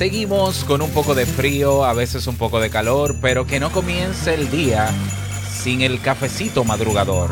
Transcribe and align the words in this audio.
Seguimos 0.00 0.64
con 0.64 0.80
un 0.80 0.88
poco 0.92 1.14
de 1.14 1.26
frío, 1.26 1.84
a 1.84 1.92
veces 1.92 2.26
un 2.26 2.36
poco 2.36 2.58
de 2.58 2.70
calor, 2.70 3.16
pero 3.20 3.46
que 3.46 3.60
no 3.60 3.70
comience 3.70 4.32
el 4.32 4.50
día 4.50 4.88
sin 5.52 5.82
el 5.82 6.00
cafecito 6.00 6.64
madrugador. 6.64 7.30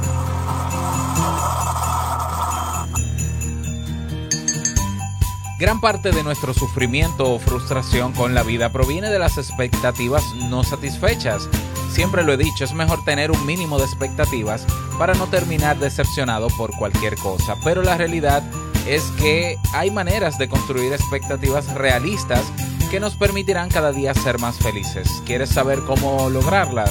Gran 5.59 5.81
parte 5.81 6.11
de 6.11 6.23
nuestro 6.23 6.53
sufrimiento 6.53 7.33
o 7.33 7.39
frustración 7.39 8.13
con 8.13 8.35
la 8.35 8.43
vida 8.43 8.71
proviene 8.71 9.09
de 9.09 9.19
las 9.19 9.39
expectativas 9.39 10.23
no 10.51 10.63
satisfechas. 10.63 11.49
Siempre 11.91 12.23
lo 12.23 12.35
he 12.35 12.37
dicho, 12.37 12.65
es 12.65 12.75
mejor 12.75 13.03
tener 13.03 13.31
un 13.31 13.47
mínimo 13.47 13.79
de 13.79 13.87
expectativas 13.87 14.67
para 14.99 15.15
no 15.15 15.27
terminar 15.29 15.79
decepcionado 15.79 16.49
por 16.59 16.77
cualquier 16.77 17.15
cosa, 17.15 17.57
pero 17.65 17.83
la 17.83 17.97
realidad 17.97 18.43
es 18.89 19.03
que 19.21 19.59
hay 19.75 19.91
maneras 19.91 20.39
de 20.39 20.49
construir 20.49 20.95
expectativas 20.95 21.75
realistas 21.75 22.51
que 22.91 23.01
nos 23.01 23.17
permitirán 23.17 23.69
cada 23.69 23.93
día 23.93 24.15
ser 24.15 24.39
más 24.39 24.59
felices. 24.59 25.09
¿Quieres 25.27 25.51
saber 25.51 25.81
cómo 25.81 26.31
lograrlas? 26.31 26.91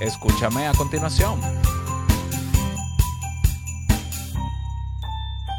Escúchame 0.00 0.66
a 0.66 0.72
continuación. 0.72 1.40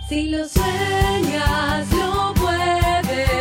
Si 0.08 0.30
lo 0.30 0.48
sueñas, 0.48 1.88
lo 1.94 2.34
puedes 2.36 3.41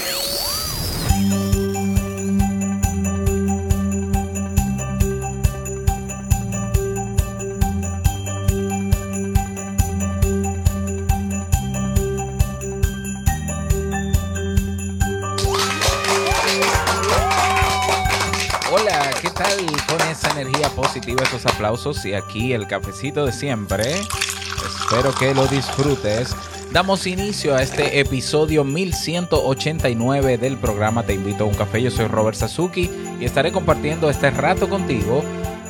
Esa 20.21 20.39
energía 20.39 20.69
positiva, 20.69 21.23
esos 21.23 21.45
aplausos 21.45 22.05
y 22.05 22.13
aquí 22.13 22.53
el 22.53 22.67
cafecito 22.67 23.25
de 23.25 23.31
siempre? 23.31 23.93
Espero 23.93 25.13
que 25.13 25.33
lo 25.33 25.47
disfrutes. 25.47 26.35
Damos 26.71 27.07
inicio 27.07 27.55
a 27.55 27.63
este 27.63 27.99
episodio 27.99 28.63
1189 28.63 30.37
del 30.37 30.57
programa 30.57 31.03
Te 31.03 31.13
invito 31.13 31.43
a 31.43 31.47
un 31.47 31.55
café. 31.55 31.81
Yo 31.81 31.91
soy 31.91 32.07
Robert 32.07 32.37
Sasuki 32.37 32.89
y 33.19 33.25
estaré 33.25 33.51
compartiendo 33.51 34.09
este 34.09 34.29
rato 34.29 34.69
contigo, 34.69 35.23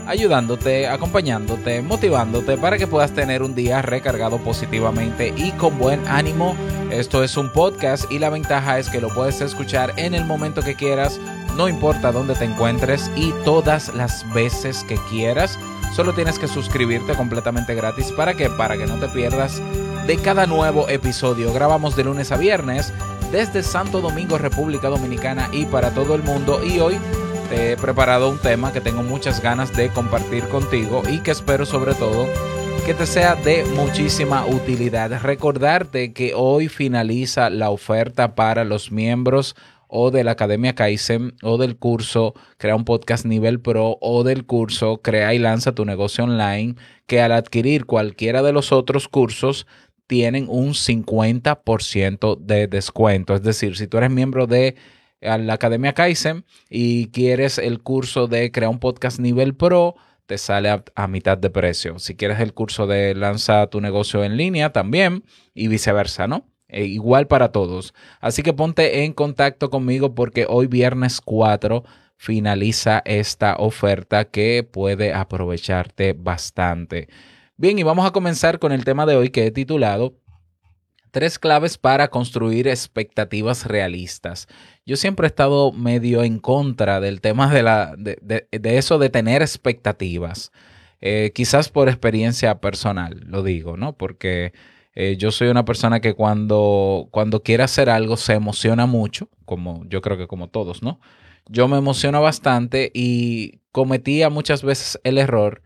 ayudándote, 0.06 0.88
acompañándote, 0.88 1.82
motivándote 1.82 2.58
para 2.58 2.78
que 2.78 2.88
puedas 2.88 3.14
tener 3.14 3.44
un 3.44 3.56
día 3.56 3.82
recargado 3.82 4.38
positivamente 4.38 5.34
y 5.36 5.52
con 5.52 5.80
buen 5.80 6.06
ánimo. 6.08 6.56
Esto 6.92 7.24
es 7.24 7.38
un 7.38 7.50
podcast 7.50 8.12
y 8.12 8.20
la 8.20 8.30
ventaja 8.30 8.78
es 8.78 8.90
que 8.90 9.00
lo 9.00 9.08
puedes 9.10 9.40
escuchar 9.40 9.94
en 9.96 10.14
el 10.14 10.26
momento 10.26 10.62
que 10.62 10.76
quieras, 10.76 11.20
no 11.56 11.68
importa 11.68 12.12
dónde 12.12 12.36
te 12.36 12.46
encuentres 12.46 13.12
y 13.16 13.32
todas 13.46 13.94
las 13.94 14.26
veces 14.34 14.84
que 14.84 14.98
quieras. 15.10 15.58
Solo 15.96 16.14
tienes 16.14 16.40
que 16.40 16.48
suscribirte 16.48 17.14
completamente 17.14 17.76
gratis 17.76 18.12
para 18.12 18.34
que 18.34 18.50
para 18.50 18.78
que 18.78 18.88
no 18.88 18.98
te 19.00 19.08
pierdas 19.10 19.62
de 20.08 20.18
cada 20.18 20.48
nuevo 20.48 20.88
episodio. 20.90 21.54
Grabamos 21.54 21.96
de 21.96 22.06
lunes 22.06 22.32
a 22.32 22.38
viernes 22.38 22.94
desde 23.32 23.64
Santo 23.64 24.02
Domingo, 24.02 24.38
República 24.38 24.90
Dominicana 24.90 25.50
y 25.52 25.66
para 25.66 25.92
todo 25.92 26.16
el 26.16 26.24
mundo 26.24 26.64
y 26.64 26.80
hoy 26.80 26.98
te 27.50 27.74
he 27.74 27.78
preparado 27.78 28.30
un 28.30 28.38
tema 28.38 28.72
que 28.72 28.82
tengo 28.82 29.04
muchas 29.04 29.42
ganas 29.42 29.76
de 29.76 29.90
compartir 29.90 30.48
contigo 30.48 31.04
y 31.10 31.20
que 31.20 31.32
espero 31.32 31.66
sobre 31.66 31.94
todo 31.94 32.28
que 32.86 32.94
te 32.94 33.06
sea 33.06 33.36
de 33.36 33.64
muchísima 33.76 34.46
utilidad. 34.46 35.22
Recordarte 35.22 36.14
que 36.14 36.34
hoy 36.34 36.68
finaliza 36.68 37.50
la 37.50 37.70
oferta 37.70 38.34
para 38.34 38.64
los 38.64 38.92
miembros 38.92 39.56
o 39.92 40.10
de 40.10 40.24
la 40.24 40.32
Academia 40.32 40.74
Kaizen 40.74 41.36
o 41.44 41.58
del 41.58 41.78
curso 41.78 42.34
Crea 42.58 42.76
un 42.76 42.86
podcast 42.86 43.26
nivel 43.26 43.60
pro 43.60 43.98
o 44.00 44.24
del 44.24 44.46
curso 44.46 45.02
Crea 45.02 45.34
y 45.34 45.40
lanza 45.40 45.76
tu 45.76 45.84
negocio 45.86 46.24
online 46.24 46.76
que 47.06 47.22
al 47.22 47.34
adquirir 47.34 47.86
cualquiera 47.86 48.42
de 48.42 48.54
los 48.54 48.72
otros 48.72 49.10
cursos 49.10 49.68
tienen 50.08 50.48
un 50.50 50.70
50% 50.74 52.38
de 52.38 52.68
descuento. 52.68 53.36
Es 53.36 53.44
decir, 53.44 53.78
si 53.78 53.88
tú 53.88 53.98
eres 53.98 54.12
miembro 54.12 54.48
de 54.48 54.76
la 55.22 55.54
Academia 55.54 55.94
Kaizen 55.94 56.46
y 56.70 57.08
quieres 57.08 57.58
el 57.58 57.82
curso 57.82 58.28
de 58.28 58.52
Crea 58.52 58.70
un 58.70 58.80
podcast 58.80 59.20
nivel 59.20 59.56
pro, 59.56 59.96
te 60.26 60.38
sale 60.38 60.70
a, 60.70 60.84
a, 60.96 61.08
mitad 61.08 61.38
de 61.38 61.50
precio. 61.50 62.00
Si 62.00 62.16
quieres 62.16 62.40
el 62.40 62.54
curso 62.54 62.88
de 62.88 63.14
lanza 63.14 63.68
tu 63.68 63.82
negocio 63.82 64.24
en 64.24 64.38
línea 64.38 64.72
también 64.72 65.24
y 65.54 65.68
viceversa, 65.68 66.28
¿no? 66.28 66.51
E 66.72 66.86
igual 66.86 67.28
para 67.28 67.52
todos. 67.52 67.94
Así 68.20 68.42
que 68.44 68.54
ponte 68.54 69.04
en 69.04 69.14
contacto 69.14 69.70
conmigo 69.70 70.16
porque 70.16 70.46
hoy 70.50 70.68
viernes 70.68 71.22
4 71.22 71.84
finaliza 72.16 73.02
esta 73.06 73.56
oferta 73.58 74.26
que 74.26 74.64
puede 74.64 75.14
aprovecharte 75.14 76.14
bastante. 76.14 77.10
Bien, 77.58 77.78
y 77.78 77.84
vamos 77.84 78.06
a 78.06 78.12
comenzar 78.12 78.60
con 78.60 78.72
el 78.72 78.86
tema 78.86 79.06
de 79.06 79.16
hoy 79.16 79.30
que 79.30 79.46
he 79.46 79.52
titulado 79.52 80.16
Tres 81.12 81.40
claves 81.40 81.78
para 81.78 82.08
construir 82.08 82.70
expectativas 82.70 83.66
realistas. 83.66 84.48
Yo 84.86 84.96
siempre 84.96 85.26
he 85.26 85.28
estado 85.28 85.74
medio 85.74 86.24
en 86.24 86.40
contra 86.40 87.02
del 87.02 87.20
tema 87.20 87.54
de, 87.54 87.64
la, 87.64 87.96
de, 87.98 88.48
de 88.50 88.78
eso 88.78 88.98
de 88.98 89.10
tener 89.10 89.42
expectativas. 89.42 90.54
Eh, 91.02 91.32
quizás 91.34 91.70
por 91.70 91.90
experiencia 91.90 92.62
personal, 92.62 93.24
lo 93.26 93.44
digo, 93.44 93.76
¿no? 93.76 93.94
Porque 93.98 94.54
eh, 94.94 95.16
yo 95.18 95.32
soy 95.32 95.48
una 95.48 95.66
persona 95.66 96.00
que 96.02 96.14
cuando, 96.14 97.08
cuando 97.12 97.44
quiere 97.44 97.64
hacer 97.64 97.90
algo 97.90 98.18
se 98.18 98.34
emociona 98.34 98.86
mucho, 98.86 99.30
como 99.46 99.86
yo 99.88 100.02
creo 100.02 100.18
que 100.18 100.28
como 100.28 100.50
todos, 100.50 100.84
¿no? 100.84 101.00
Yo 101.48 101.68
me 101.68 101.78
emociono 101.78 102.22
bastante 102.22 102.92
y 102.94 103.60
cometía 103.72 104.30
muchas 104.30 104.64
veces 104.64 105.00
el 105.04 105.18
error 105.18 105.62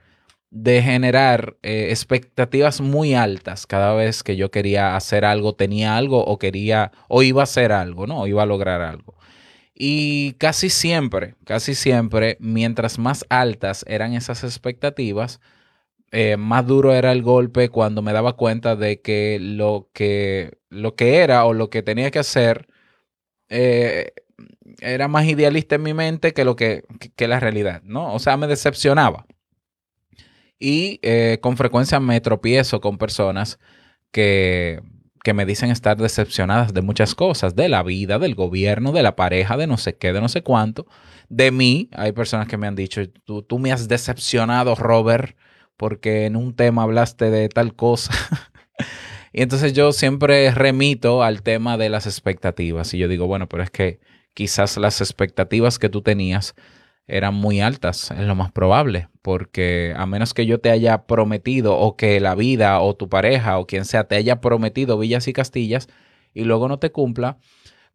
de 0.51 0.81
generar 0.81 1.57
eh, 1.63 1.87
expectativas 1.89 2.79
muy 2.79 3.13
altas 3.13 3.67
cada 3.67 3.93
vez 3.93 4.23
que 4.23 4.37
yo 4.37 4.51
quería 4.51 4.95
hacer 4.95 5.25
algo, 5.25 5.53
tenía 5.53 5.97
algo 5.97 6.23
o 6.23 6.37
quería 6.37 6.91
o 7.09 7.23
iba 7.23 7.41
a 7.41 7.43
hacer 7.43 7.71
algo, 7.71 8.07
¿no? 8.07 8.21
O 8.21 8.27
iba 8.27 8.43
a 8.43 8.45
lograr 8.45 8.81
algo. 8.81 9.15
Y 9.73 10.33
casi 10.33 10.69
siempre, 10.69 11.35
casi 11.43 11.75
siempre, 11.75 12.37
mientras 12.39 12.97
más 12.97 13.25
altas 13.29 13.83
eran 13.87 14.13
esas 14.13 14.45
expectativas, 14.45 15.41
eh, 16.11 16.37
más 16.37 16.65
duro 16.65 16.93
era 16.93 17.11
el 17.11 17.21
golpe 17.21 17.69
cuando 17.69 18.01
me 18.01 18.13
daba 18.13 18.33
cuenta 18.33 18.75
de 18.75 19.01
que 19.01 19.37
lo 19.41 19.89
que, 19.93 20.59
lo 20.69 20.95
que 20.95 21.17
era 21.17 21.45
o 21.45 21.53
lo 21.53 21.69
que 21.69 21.83
tenía 21.83 22.11
que 22.11 22.19
hacer 22.19 22.67
eh, 23.49 24.11
era 24.79 25.07
más 25.07 25.25
idealista 25.25 25.75
en 25.75 25.83
mi 25.83 25.93
mente 25.93 26.33
que 26.33 26.45
lo 26.45 26.55
que, 26.55 26.83
que 27.15 27.27
la 27.27 27.39
realidad, 27.39 27.81
¿no? 27.83 28.13
O 28.13 28.19
sea, 28.19 28.37
me 28.37 28.47
decepcionaba. 28.47 29.25
Y 30.59 30.99
eh, 31.01 31.39
con 31.41 31.57
frecuencia 31.57 31.99
me 31.99 32.21
tropiezo 32.21 32.81
con 32.81 32.97
personas 32.97 33.59
que, 34.11 34.81
que 35.23 35.33
me 35.33 35.45
dicen 35.45 35.71
estar 35.71 35.97
decepcionadas 35.97 36.73
de 36.73 36.81
muchas 36.81 37.15
cosas, 37.15 37.55
de 37.55 37.67
la 37.67 37.83
vida, 37.83 38.19
del 38.19 38.35
gobierno, 38.35 38.91
de 38.91 39.03
la 39.03 39.15
pareja, 39.15 39.57
de 39.57 39.67
no 39.67 39.77
sé 39.77 39.97
qué, 39.97 40.13
de 40.13 40.21
no 40.21 40.29
sé 40.29 40.43
cuánto. 40.43 40.85
De 41.29 41.51
mí, 41.51 41.89
hay 41.93 42.11
personas 42.13 42.47
que 42.47 42.57
me 42.57 42.67
han 42.67 42.75
dicho, 42.75 43.01
tú, 43.25 43.41
tú 43.43 43.59
me 43.59 43.71
has 43.71 43.87
decepcionado, 43.87 44.75
Robert, 44.75 45.35
porque 45.77 46.25
en 46.25 46.35
un 46.35 46.55
tema 46.55 46.83
hablaste 46.83 47.29
de 47.29 47.49
tal 47.49 47.75
cosa. 47.75 48.13
y 49.33 49.41
entonces 49.41 49.73
yo 49.73 49.91
siempre 49.91 50.51
remito 50.51 51.23
al 51.23 51.41
tema 51.43 51.77
de 51.77 51.89
las 51.89 52.05
expectativas. 52.05 52.93
Y 52.93 52.97
yo 52.97 53.07
digo, 53.07 53.27
bueno, 53.27 53.47
pero 53.49 53.63
es 53.63 53.71
que 53.71 53.99
quizás 54.33 54.77
las 54.77 55.01
expectativas 55.01 55.79
que 55.79 55.89
tú 55.89 56.01
tenías 56.01 56.55
eran 57.07 57.35
muy 57.35 57.61
altas, 57.61 58.11
es 58.11 58.25
lo 58.25 58.35
más 58.35 58.51
probable, 58.51 59.09
porque 59.21 59.93
a 59.95 60.05
menos 60.05 60.33
que 60.33 60.45
yo 60.45 60.59
te 60.59 60.71
haya 60.71 61.05
prometido 61.05 61.77
o 61.77 61.95
que 61.95 62.19
la 62.19 62.33
vida 62.35 62.79
o 62.81 62.95
tu 62.95 63.09
pareja 63.09 63.59
o 63.59 63.67
quien 63.67 63.85
sea 63.85 64.05
te 64.05 64.15
haya 64.15 64.41
prometido 64.41 64.97
villas 64.97 65.27
y 65.27 65.33
castillas 65.33 65.87
y 66.33 66.45
luego 66.45 66.67
no 66.67 66.79
te 66.79 66.91
cumpla, 66.91 67.37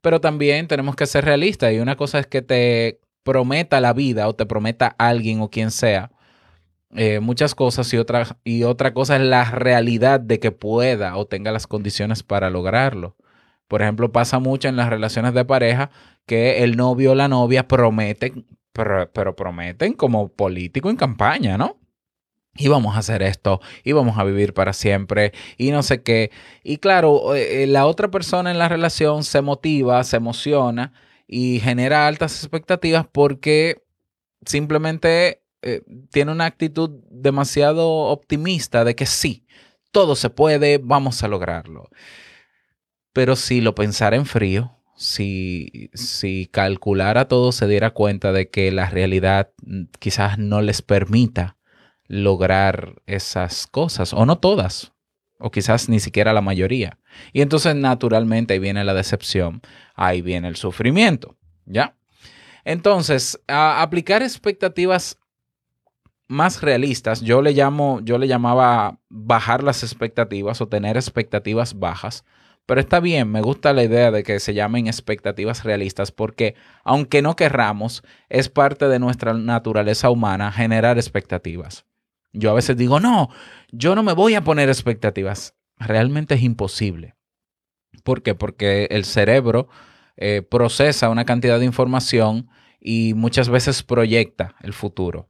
pero 0.00 0.20
también 0.20 0.68
tenemos 0.68 0.94
que 0.94 1.06
ser 1.06 1.24
realistas 1.24 1.72
y 1.72 1.80
una 1.80 1.96
cosa 1.96 2.20
es 2.20 2.28
que 2.28 2.40
te 2.42 3.00
prometa 3.24 3.80
la 3.80 3.92
vida 3.92 4.28
o 4.28 4.34
te 4.34 4.46
prometa 4.46 4.94
alguien 4.98 5.40
o 5.40 5.50
quien 5.50 5.72
sea 5.72 6.12
eh, 6.96 7.20
muchas 7.20 7.54
cosas 7.54 7.92
y 7.94 7.98
otra, 7.98 8.36
y 8.42 8.64
otra 8.64 8.92
cosa 8.92 9.16
es 9.16 9.22
la 9.22 9.44
realidad 9.44 10.20
de 10.20 10.40
que 10.40 10.50
pueda 10.50 11.16
o 11.16 11.26
tenga 11.26 11.52
las 11.52 11.66
condiciones 11.66 12.22
para 12.22 12.50
lograrlo. 12.50 13.16
Por 13.68 13.82
ejemplo, 13.82 14.10
pasa 14.10 14.40
mucho 14.40 14.68
en 14.68 14.76
las 14.76 14.88
relaciones 14.88 15.32
de 15.32 15.44
pareja 15.44 15.90
que 16.26 16.64
el 16.64 16.76
novio 16.76 17.12
o 17.12 17.14
la 17.14 17.28
novia 17.28 17.68
prometen, 17.68 18.46
pero, 18.72 19.10
pero 19.12 19.36
prometen 19.36 19.92
como 19.92 20.28
político 20.28 20.90
en 20.90 20.96
campaña, 20.96 21.56
¿no? 21.56 21.76
Y 22.56 22.66
vamos 22.66 22.96
a 22.96 22.98
hacer 22.98 23.22
esto, 23.22 23.60
y 23.84 23.92
vamos 23.92 24.18
a 24.18 24.24
vivir 24.24 24.54
para 24.54 24.72
siempre, 24.72 25.32
y 25.56 25.70
no 25.70 25.84
sé 25.84 26.02
qué. 26.02 26.32
Y 26.64 26.78
claro, 26.78 27.36
eh, 27.36 27.66
la 27.68 27.86
otra 27.86 28.10
persona 28.10 28.50
en 28.50 28.58
la 28.58 28.68
relación 28.68 29.22
se 29.22 29.40
motiva, 29.40 30.02
se 30.02 30.16
emociona 30.16 30.92
y 31.28 31.60
genera 31.60 32.08
altas 32.08 32.42
expectativas 32.42 33.06
porque 33.10 33.84
simplemente 34.44 35.39
eh, 35.62 35.82
tiene 36.10 36.32
una 36.32 36.46
actitud 36.46 36.90
demasiado 37.10 37.88
optimista 37.88 38.84
de 38.84 38.94
que 38.94 39.06
sí, 39.06 39.46
todo 39.90 40.16
se 40.16 40.30
puede, 40.30 40.78
vamos 40.78 41.22
a 41.22 41.28
lograrlo. 41.28 41.88
Pero 43.12 43.36
si 43.36 43.60
lo 43.60 43.74
pensara 43.74 44.16
en 44.16 44.26
frío, 44.26 44.76
si, 44.96 45.90
si 45.94 46.48
calculara 46.52 47.26
todo, 47.26 47.52
se 47.52 47.66
diera 47.66 47.90
cuenta 47.90 48.32
de 48.32 48.50
que 48.50 48.70
la 48.70 48.88
realidad 48.88 49.50
mm, 49.62 49.84
quizás 49.98 50.38
no 50.38 50.62
les 50.62 50.82
permita 50.82 51.56
lograr 52.06 53.02
esas 53.06 53.66
cosas, 53.66 54.12
o 54.12 54.26
no 54.26 54.38
todas, 54.38 54.92
o 55.38 55.50
quizás 55.50 55.88
ni 55.88 56.00
siquiera 56.00 56.32
la 56.32 56.40
mayoría. 56.40 56.98
Y 57.32 57.40
entonces 57.40 57.74
naturalmente 57.76 58.54
ahí 58.54 58.58
viene 58.58 58.84
la 58.84 58.94
decepción, 58.94 59.62
ahí 59.94 60.22
viene 60.22 60.48
el 60.48 60.56
sufrimiento, 60.56 61.36
¿ya? 61.66 61.96
Entonces, 62.64 63.40
a 63.48 63.80
aplicar 63.80 64.22
expectativas 64.22 65.19
más 66.30 66.62
realistas, 66.62 67.22
yo 67.22 67.42
le 67.42 67.52
llamo, 67.52 68.00
yo 68.04 68.16
le 68.16 68.28
llamaba 68.28 69.00
bajar 69.08 69.64
las 69.64 69.82
expectativas 69.82 70.60
o 70.60 70.68
tener 70.68 70.96
expectativas 70.96 71.76
bajas. 71.76 72.24
Pero 72.66 72.80
está 72.80 73.00
bien, 73.00 73.32
me 73.32 73.42
gusta 73.42 73.72
la 73.72 73.82
idea 73.82 74.12
de 74.12 74.22
que 74.22 74.38
se 74.38 74.54
llamen 74.54 74.86
expectativas 74.86 75.64
realistas 75.64 76.12
porque 76.12 76.54
aunque 76.84 77.20
no 77.20 77.34
querramos, 77.34 78.04
es 78.28 78.48
parte 78.48 78.86
de 78.86 79.00
nuestra 79.00 79.34
naturaleza 79.34 80.08
humana 80.08 80.52
generar 80.52 80.98
expectativas. 80.98 81.84
Yo 82.32 82.52
a 82.52 82.54
veces 82.54 82.76
digo, 82.76 83.00
no, 83.00 83.30
yo 83.72 83.96
no 83.96 84.04
me 84.04 84.12
voy 84.12 84.36
a 84.36 84.44
poner 84.44 84.68
expectativas. 84.68 85.56
Realmente 85.78 86.36
es 86.36 86.42
imposible. 86.42 87.16
¿Por 88.04 88.22
qué? 88.22 88.36
Porque 88.36 88.86
el 88.92 89.04
cerebro 89.04 89.68
eh, 90.16 90.42
procesa 90.48 91.08
una 91.08 91.24
cantidad 91.24 91.58
de 91.58 91.64
información 91.64 92.48
y 92.78 93.14
muchas 93.14 93.48
veces 93.48 93.82
proyecta 93.82 94.54
el 94.60 94.74
futuro. 94.74 95.29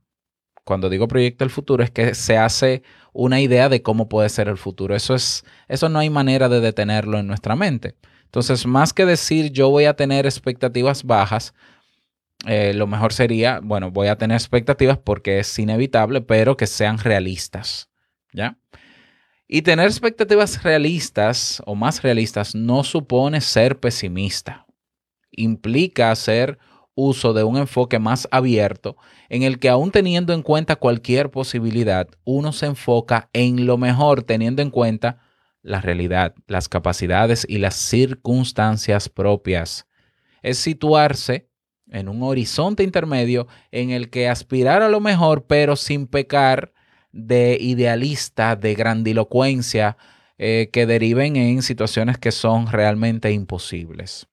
Cuando 0.70 0.88
digo 0.88 1.08
proyecta 1.08 1.42
el 1.42 1.50
futuro 1.50 1.82
es 1.82 1.90
que 1.90 2.14
se 2.14 2.38
hace 2.38 2.84
una 3.12 3.40
idea 3.40 3.68
de 3.68 3.82
cómo 3.82 4.08
puede 4.08 4.28
ser 4.28 4.46
el 4.46 4.56
futuro. 4.56 4.94
Eso 4.94 5.16
es, 5.16 5.44
eso 5.66 5.88
no 5.88 5.98
hay 5.98 6.10
manera 6.10 6.48
de 6.48 6.60
detenerlo 6.60 7.18
en 7.18 7.26
nuestra 7.26 7.56
mente. 7.56 7.96
Entonces, 8.26 8.64
más 8.66 8.92
que 8.92 9.04
decir 9.04 9.50
yo 9.50 9.68
voy 9.68 9.86
a 9.86 9.94
tener 9.94 10.26
expectativas 10.26 11.02
bajas, 11.02 11.54
eh, 12.46 12.72
lo 12.72 12.86
mejor 12.86 13.12
sería, 13.12 13.58
bueno, 13.60 13.90
voy 13.90 14.06
a 14.06 14.16
tener 14.16 14.36
expectativas 14.36 14.96
porque 14.96 15.40
es 15.40 15.58
inevitable, 15.58 16.20
pero 16.20 16.56
que 16.56 16.68
sean 16.68 16.98
realistas, 16.98 17.90
¿ya? 18.32 18.56
Y 19.48 19.62
tener 19.62 19.86
expectativas 19.86 20.62
realistas 20.62 21.60
o 21.66 21.74
más 21.74 22.00
realistas 22.00 22.54
no 22.54 22.84
supone 22.84 23.40
ser 23.40 23.80
pesimista. 23.80 24.66
Implica 25.32 26.12
hacer 26.12 26.60
uso 27.00 27.32
de 27.32 27.44
un 27.44 27.56
enfoque 27.56 27.98
más 27.98 28.28
abierto 28.30 28.96
en 29.28 29.42
el 29.42 29.58
que 29.58 29.68
aún 29.68 29.90
teniendo 29.90 30.32
en 30.32 30.42
cuenta 30.42 30.76
cualquier 30.76 31.30
posibilidad, 31.30 32.08
uno 32.24 32.52
se 32.52 32.66
enfoca 32.66 33.30
en 33.32 33.66
lo 33.66 33.78
mejor 33.78 34.22
teniendo 34.22 34.62
en 34.62 34.70
cuenta 34.70 35.18
la 35.62 35.80
realidad, 35.80 36.34
las 36.46 36.68
capacidades 36.68 37.46
y 37.48 37.58
las 37.58 37.76
circunstancias 37.76 39.08
propias. 39.08 39.86
Es 40.42 40.58
situarse 40.58 41.48
en 41.90 42.08
un 42.08 42.22
horizonte 42.22 42.82
intermedio 42.82 43.46
en 43.70 43.90
el 43.90 44.10
que 44.10 44.28
aspirar 44.28 44.82
a 44.82 44.88
lo 44.88 45.00
mejor, 45.00 45.46
pero 45.46 45.76
sin 45.76 46.06
pecar 46.06 46.72
de 47.12 47.58
idealista, 47.60 48.56
de 48.56 48.74
grandilocuencia, 48.74 49.96
eh, 50.38 50.70
que 50.72 50.86
deriven 50.86 51.36
en 51.36 51.60
situaciones 51.60 52.16
que 52.16 52.32
son 52.32 52.68
realmente 52.68 53.30
imposibles. 53.30 54.29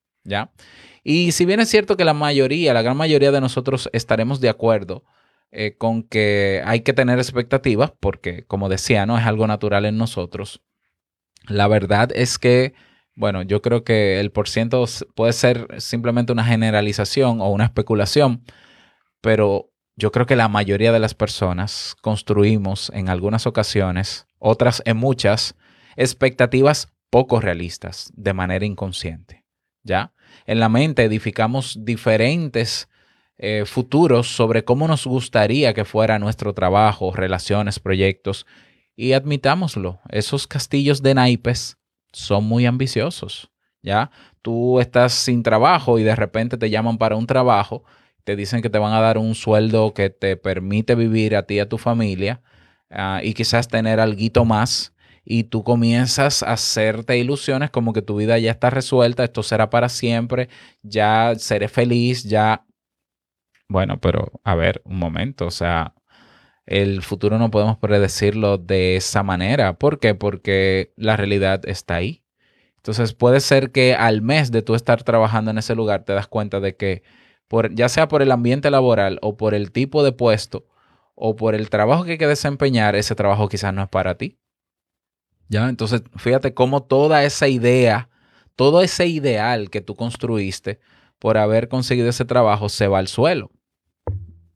Y 1.03 1.31
si 1.31 1.45
bien 1.45 1.59
es 1.59 1.69
cierto 1.69 1.97
que 1.97 2.05
la 2.05 2.13
mayoría, 2.13 2.73
la 2.73 2.81
gran 2.81 2.97
mayoría 2.97 3.31
de 3.31 3.41
nosotros 3.41 3.89
estaremos 3.93 4.41
de 4.41 4.49
acuerdo 4.49 5.03
eh, 5.51 5.75
con 5.77 6.03
que 6.03 6.61
hay 6.65 6.81
que 6.81 6.93
tener 6.93 7.19
expectativas, 7.19 7.91
porque 7.99 8.43
como 8.45 8.69
decía, 8.69 9.05
no 9.05 9.17
es 9.17 9.25
algo 9.25 9.47
natural 9.47 9.85
en 9.85 9.97
nosotros, 9.97 10.61
la 11.47 11.67
verdad 11.67 12.09
es 12.13 12.37
que 12.37 12.73
bueno, 13.17 13.41
yo 13.41 13.63
creo 13.63 13.83
que 13.83 14.19
el 14.19 14.31
porciento 14.31 14.85
puede 15.15 15.33
ser 15.33 15.67
simplemente 15.81 16.31
una 16.31 16.43
generalización 16.43 17.41
o 17.41 17.49
una 17.49 17.65
especulación, 17.65 18.43
pero 19.21 19.71
yo 19.95 20.11
creo 20.11 20.27
que 20.27 20.35
la 20.35 20.47
mayoría 20.49 20.91
de 20.91 20.99
las 20.99 21.15
personas 21.15 21.95
construimos 22.01 22.91
en 22.93 23.09
algunas 23.09 23.47
ocasiones, 23.47 24.27
otras 24.37 24.83
en 24.85 24.97
muchas, 24.97 25.55
expectativas 25.95 26.93
poco 27.09 27.41
realistas 27.41 28.11
de 28.15 28.33
manera 28.33 28.67
inconsciente. 28.67 29.46
¿Ya? 29.87 30.11
En 30.45 30.59
la 30.59 30.69
mente 30.69 31.03
edificamos 31.03 31.79
diferentes 31.85 32.89
eh, 33.37 33.63
futuros 33.65 34.27
sobre 34.27 34.63
cómo 34.65 34.87
nos 34.87 35.07
gustaría 35.07 35.73
que 35.73 35.85
fuera 35.85 36.19
nuestro 36.19 36.53
trabajo, 36.53 37.11
relaciones, 37.13 37.79
proyectos, 37.79 38.45
y 38.95 39.13
admitámoslo, 39.13 39.99
esos 40.09 40.47
castillos 40.47 41.01
de 41.01 41.13
naipes 41.13 41.77
son 42.11 42.45
muy 42.45 42.65
ambiciosos, 42.65 43.51
¿ya? 43.81 44.09
Tú 44.41 44.79
estás 44.79 45.13
sin 45.13 45.43
trabajo 45.43 45.99
y 45.99 46.03
de 46.03 46.15
repente 46.15 46.57
te 46.57 46.69
llaman 46.69 46.97
para 46.97 47.15
un 47.15 47.27
trabajo, 47.27 47.83
te 48.23 48.35
dicen 48.35 48.61
que 48.61 48.69
te 48.69 48.79
van 48.79 48.93
a 48.93 48.99
dar 48.99 49.17
un 49.17 49.35
sueldo 49.35 49.93
que 49.93 50.09
te 50.09 50.35
permite 50.35 50.95
vivir 50.95 51.35
a 51.35 51.43
ti 51.43 51.55
y 51.55 51.59
a 51.59 51.69
tu 51.69 51.77
familia 51.77 52.41
ah, 52.89 53.21
y 53.23 53.33
quizás 53.35 53.67
tener 53.67 53.99
algo 53.99 54.45
más 54.45 54.93
y 55.29 55.43
tú 55.43 55.63
comienzas 55.63 56.41
a 56.41 56.53
hacerte 56.53 57.17
ilusiones 57.17 57.69
como 57.69 57.91
que 57.91 58.01
tu 58.01 58.15
vida 58.15 58.39
ya 58.39 58.51
está 58.51 58.69
resuelta, 58.69 59.25
esto 59.25 59.43
será 59.43 59.69
para 59.69 59.89
siempre, 59.89 60.47
ya 60.83 61.33
seré 61.37 61.67
feliz, 61.67 62.23
ya... 62.23 62.65
Bueno, 63.67 63.99
pero 63.99 64.31
a 64.45 64.55
ver, 64.55 64.81
un 64.85 64.97
momento, 64.97 65.45
o 65.45 65.51
sea, 65.51 65.93
el 66.65 67.01
futuro 67.01 67.37
no 67.37 67.51
podemos 67.51 67.77
predecirlo 67.77 68.57
de 68.57 68.95
esa 68.95 69.21
manera. 69.21 69.77
¿Por 69.77 69.99
qué? 69.99 70.15
Porque 70.15 70.93
la 70.95 71.17
realidad 71.17 71.61
está 71.65 71.95
ahí. 71.95 72.23
Entonces 72.77 73.13
puede 73.13 73.41
ser 73.41 73.73
que 73.73 73.95
al 73.95 74.21
mes 74.21 74.49
de 74.51 74.61
tú 74.61 74.75
estar 74.75 75.03
trabajando 75.03 75.51
en 75.51 75.57
ese 75.57 75.75
lugar 75.75 76.05
te 76.05 76.13
das 76.13 76.27
cuenta 76.27 76.61
de 76.61 76.77
que 76.77 77.03
por, 77.49 77.75
ya 77.75 77.89
sea 77.89 78.07
por 78.07 78.21
el 78.21 78.31
ambiente 78.31 78.71
laboral 78.71 79.19
o 79.21 79.35
por 79.35 79.53
el 79.53 79.73
tipo 79.73 80.05
de 80.05 80.13
puesto 80.13 80.65
o 81.15 81.35
por 81.35 81.53
el 81.53 81.69
trabajo 81.69 82.05
que 82.05 82.11
hay 82.11 82.17
que 82.17 82.27
desempeñar, 82.27 82.95
ese 82.95 83.15
trabajo 83.15 83.49
quizás 83.49 83.73
no 83.73 83.83
es 83.83 83.89
para 83.89 84.15
ti. 84.15 84.37
¿Ya? 85.49 85.69
Entonces 85.69 86.03
fíjate 86.15 86.53
cómo 86.53 86.83
toda 86.83 87.23
esa 87.23 87.47
idea, 87.47 88.09
todo 88.55 88.81
ese 88.81 89.07
ideal 89.07 89.69
que 89.69 89.81
tú 89.81 89.95
construiste 89.95 90.79
por 91.19 91.37
haber 91.37 91.67
conseguido 91.67 92.09
ese 92.09 92.25
trabajo 92.25 92.69
se 92.69 92.87
va 92.87 92.99
al 92.99 93.07
suelo 93.07 93.51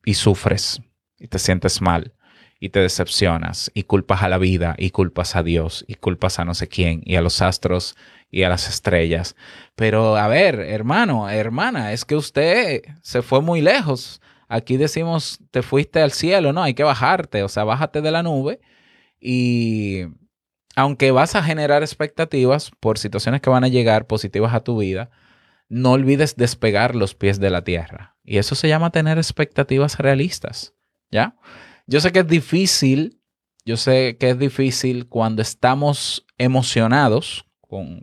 y 0.06 0.16
sufres 0.16 0.82
y 1.18 1.28
te 1.28 1.40
sientes 1.40 1.82
mal 1.82 2.14
y 2.60 2.70
te 2.70 2.80
decepcionas 2.80 3.72
y 3.74 3.84
culpas 3.84 4.22
a 4.22 4.30
la 4.30 4.38
vida 4.38 4.76
y 4.78 4.92
culpas 4.92 5.36
a 5.36 5.44
Dios 5.44 5.84
y 5.88 5.96
culpas 5.96 6.40
a 6.40 6.46
no 6.46 6.54
sé 6.54 6.68
quién 6.68 7.02
y 7.06 7.16
a 7.16 7.22
los 7.22 7.42
astros 7.42 7.96
y 8.30 8.44
a 8.44 8.50
las 8.50 8.70
estrellas. 8.70 9.36
Pero 9.76 10.16
a 10.16 10.28
ver, 10.28 10.60
hermano, 10.60 11.30
hermana, 11.30 11.92
es 11.92 12.06
que 12.06 12.16
usted 12.16 12.84
se 13.02 13.24
fue 13.24 13.42
muy 13.42 13.62
lejos. 13.62 14.22
Aquí 14.48 14.78
decimos, 14.78 15.40
te 15.50 15.64
fuiste 15.64 16.02
al 16.02 16.12
cielo, 16.12 16.54
no, 16.54 16.62
hay 16.62 16.76
que 16.76 16.84
bajarte, 16.84 17.42
o 17.44 17.50
sea, 17.50 17.64
bájate 17.64 18.02
de 18.02 18.12
la 18.12 18.22
nube 18.22 18.60
y 19.20 20.04
aunque 20.76 21.12
vas 21.12 21.36
a 21.36 21.44
generar 21.44 21.84
expectativas 21.84 22.72
por 22.80 22.98
situaciones 22.98 23.42
que 23.42 23.50
van 23.50 23.64
a 23.64 23.70
llegar 23.70 24.08
positivas 24.08 24.54
a 24.54 24.64
tu 24.64 24.78
vida, 24.78 25.10
no 25.70 25.92
olvides 25.92 26.36
despegar 26.36 26.96
los 26.96 27.16
pies 27.16 27.40
de 27.40 27.50
la 27.50 27.64
tierra. 27.64 28.16
Y 28.24 28.38
eso 28.38 28.56
se 28.56 28.68
llama 28.68 28.92
tener 28.92 29.18
expectativas 29.18 29.98
realistas. 29.98 30.74
¿ya? 31.12 31.36
Yo 31.88 32.02
sé 32.02 32.12
que 32.12 32.20
es 32.20 32.28
difícil, 32.28 33.20
yo 33.66 33.78
sé 33.78 34.18
que 34.20 34.30
es 34.32 34.40
difícil 34.40 35.08
cuando 35.08 35.42
estamos 35.42 36.26
emocionados, 36.38 37.46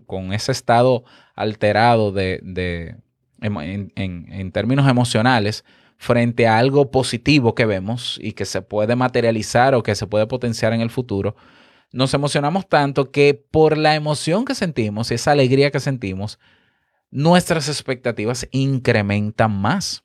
con, 0.07 0.33
ese 0.33 0.53
estado 0.53 1.05
alterado 1.35 2.11
de, 2.11 2.97
en 3.41 4.53
términos 4.53 4.89
emocionales, 4.89 5.65
frente 5.99 6.47
a 6.47 6.59
algo 6.59 6.91
positivo 6.91 7.55
que 7.55 7.67
vemos 7.67 8.19
y 8.23 8.33
que 8.33 8.45
se 8.45 8.63
puede 8.63 8.97
materializar 8.97 9.75
o 9.75 9.83
que 9.83 9.95
se 9.95 10.07
puede 10.07 10.27
potenciar 10.27 10.73
en 10.73 10.81
el 10.81 10.91
futuro, 10.91 11.37
nos 11.93 12.15
emocionamos 12.15 12.69
tanto 12.69 13.11
que 13.11 13.35
por 13.35 13.79
la 13.79 13.95
emoción 13.95 14.45
que 14.45 14.55
sentimos 14.55 15.11
esa 15.11 15.33
alegría 15.33 15.71
que 15.71 15.81
sentimos, 15.81 16.39
nuestras 17.11 17.69
expectativas 17.69 18.47
incrementan 18.51 19.59
más. 19.59 20.05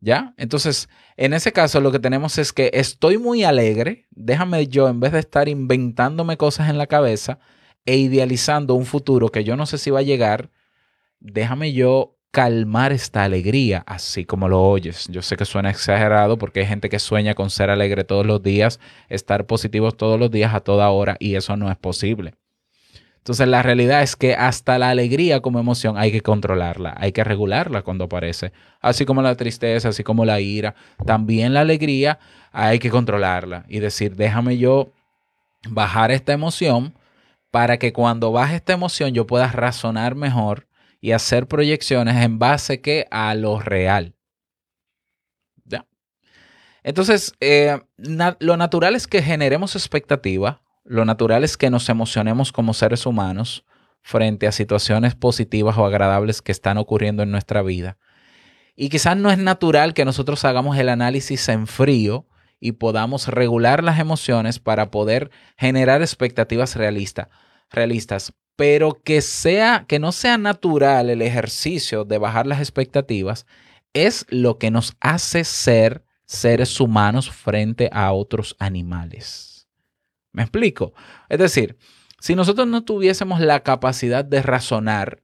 ¿Ya? 0.00 0.34
Entonces, 0.36 0.88
en 1.16 1.32
ese 1.32 1.52
caso 1.52 1.80
lo 1.80 1.90
que 1.90 1.98
tenemos 1.98 2.36
es 2.36 2.52
que 2.52 2.70
estoy 2.74 3.16
muy 3.16 3.42
alegre, 3.42 4.06
déjame 4.10 4.66
yo, 4.66 4.88
en 4.88 5.00
vez 5.00 5.12
de 5.12 5.20
estar 5.20 5.48
inventándome 5.48 6.36
cosas 6.36 6.68
en 6.68 6.76
la 6.76 6.86
cabeza 6.86 7.38
e 7.86 7.96
idealizando 7.96 8.74
un 8.74 8.84
futuro 8.84 9.30
que 9.30 9.44
yo 9.44 9.56
no 9.56 9.64
sé 9.64 9.78
si 9.78 9.90
va 9.90 10.00
a 10.00 10.02
llegar, 10.02 10.50
déjame 11.20 11.72
yo 11.72 12.18
calmar 12.34 12.90
esta 12.90 13.22
alegría, 13.22 13.84
así 13.86 14.24
como 14.24 14.48
lo 14.48 14.60
oyes. 14.60 15.06
Yo 15.08 15.22
sé 15.22 15.36
que 15.36 15.44
suena 15.44 15.70
exagerado 15.70 16.36
porque 16.36 16.60
hay 16.60 16.66
gente 16.66 16.88
que 16.88 16.98
sueña 16.98 17.34
con 17.34 17.48
ser 17.48 17.70
alegre 17.70 18.02
todos 18.02 18.26
los 18.26 18.42
días, 18.42 18.80
estar 19.08 19.46
positivos 19.46 19.96
todos 19.96 20.18
los 20.18 20.32
días 20.32 20.52
a 20.52 20.58
toda 20.58 20.90
hora 20.90 21.16
y 21.20 21.36
eso 21.36 21.56
no 21.56 21.70
es 21.70 21.76
posible. 21.76 22.34
Entonces 23.18 23.46
la 23.46 23.62
realidad 23.62 24.02
es 24.02 24.16
que 24.16 24.34
hasta 24.34 24.80
la 24.80 24.90
alegría 24.90 25.42
como 25.42 25.60
emoción 25.60 25.96
hay 25.96 26.10
que 26.10 26.22
controlarla, 26.22 26.96
hay 26.98 27.12
que 27.12 27.22
regularla 27.22 27.82
cuando 27.82 28.06
aparece. 28.06 28.50
Así 28.80 29.06
como 29.06 29.22
la 29.22 29.36
tristeza, 29.36 29.90
así 29.90 30.02
como 30.02 30.24
la 30.24 30.40
ira, 30.40 30.74
también 31.06 31.54
la 31.54 31.60
alegría 31.60 32.18
hay 32.50 32.80
que 32.80 32.90
controlarla 32.90 33.64
y 33.68 33.78
decir, 33.78 34.16
déjame 34.16 34.58
yo 34.58 34.90
bajar 35.68 36.10
esta 36.10 36.32
emoción 36.32 36.94
para 37.52 37.78
que 37.78 37.92
cuando 37.92 38.32
baje 38.32 38.56
esta 38.56 38.72
emoción 38.72 39.14
yo 39.14 39.24
pueda 39.24 39.46
razonar 39.52 40.16
mejor 40.16 40.66
y 41.04 41.12
hacer 41.12 41.46
proyecciones 41.48 42.16
en 42.24 42.38
base 42.38 42.80
que 42.80 43.06
a 43.10 43.34
lo 43.34 43.60
real. 43.60 44.14
¿Ya? 45.66 45.84
Entonces, 46.82 47.34
eh, 47.40 47.78
lo 47.98 48.56
natural 48.56 48.96
es 48.96 49.06
que 49.06 49.20
generemos 49.20 49.76
expectativa, 49.76 50.62
lo 50.82 51.04
natural 51.04 51.44
es 51.44 51.58
que 51.58 51.68
nos 51.68 51.90
emocionemos 51.90 52.52
como 52.52 52.72
seres 52.72 53.04
humanos 53.04 53.66
frente 54.00 54.46
a 54.46 54.52
situaciones 54.52 55.14
positivas 55.14 55.76
o 55.76 55.84
agradables 55.84 56.40
que 56.40 56.52
están 56.52 56.78
ocurriendo 56.78 57.22
en 57.22 57.30
nuestra 57.30 57.60
vida. 57.60 57.98
Y 58.74 58.88
quizás 58.88 59.14
no 59.14 59.30
es 59.30 59.36
natural 59.36 59.92
que 59.92 60.06
nosotros 60.06 60.42
hagamos 60.46 60.78
el 60.78 60.88
análisis 60.88 61.50
en 61.50 61.66
frío 61.66 62.26
y 62.60 62.72
podamos 62.72 63.28
regular 63.28 63.84
las 63.84 63.98
emociones 63.98 64.58
para 64.58 64.90
poder 64.90 65.30
generar 65.58 66.00
expectativas 66.00 66.76
realistas, 66.76 68.32
pero 68.56 69.00
que 69.02 69.20
sea 69.20 69.84
que 69.88 69.98
no 69.98 70.12
sea 70.12 70.38
natural 70.38 71.10
el 71.10 71.22
ejercicio 71.22 72.04
de 72.04 72.18
bajar 72.18 72.46
las 72.46 72.60
expectativas 72.60 73.46
es 73.92 74.26
lo 74.28 74.58
que 74.58 74.70
nos 74.70 74.96
hace 75.00 75.44
ser 75.44 76.04
seres 76.24 76.80
humanos 76.80 77.30
frente 77.30 77.88
a 77.92 78.12
otros 78.12 78.56
animales. 78.58 79.68
¿Me 80.32 80.42
explico? 80.42 80.94
Es 81.28 81.38
decir, 81.38 81.76
si 82.20 82.34
nosotros 82.34 82.66
no 82.66 82.84
tuviésemos 82.84 83.40
la 83.40 83.60
capacidad 83.60 84.24
de 84.24 84.42
razonar, 84.42 85.22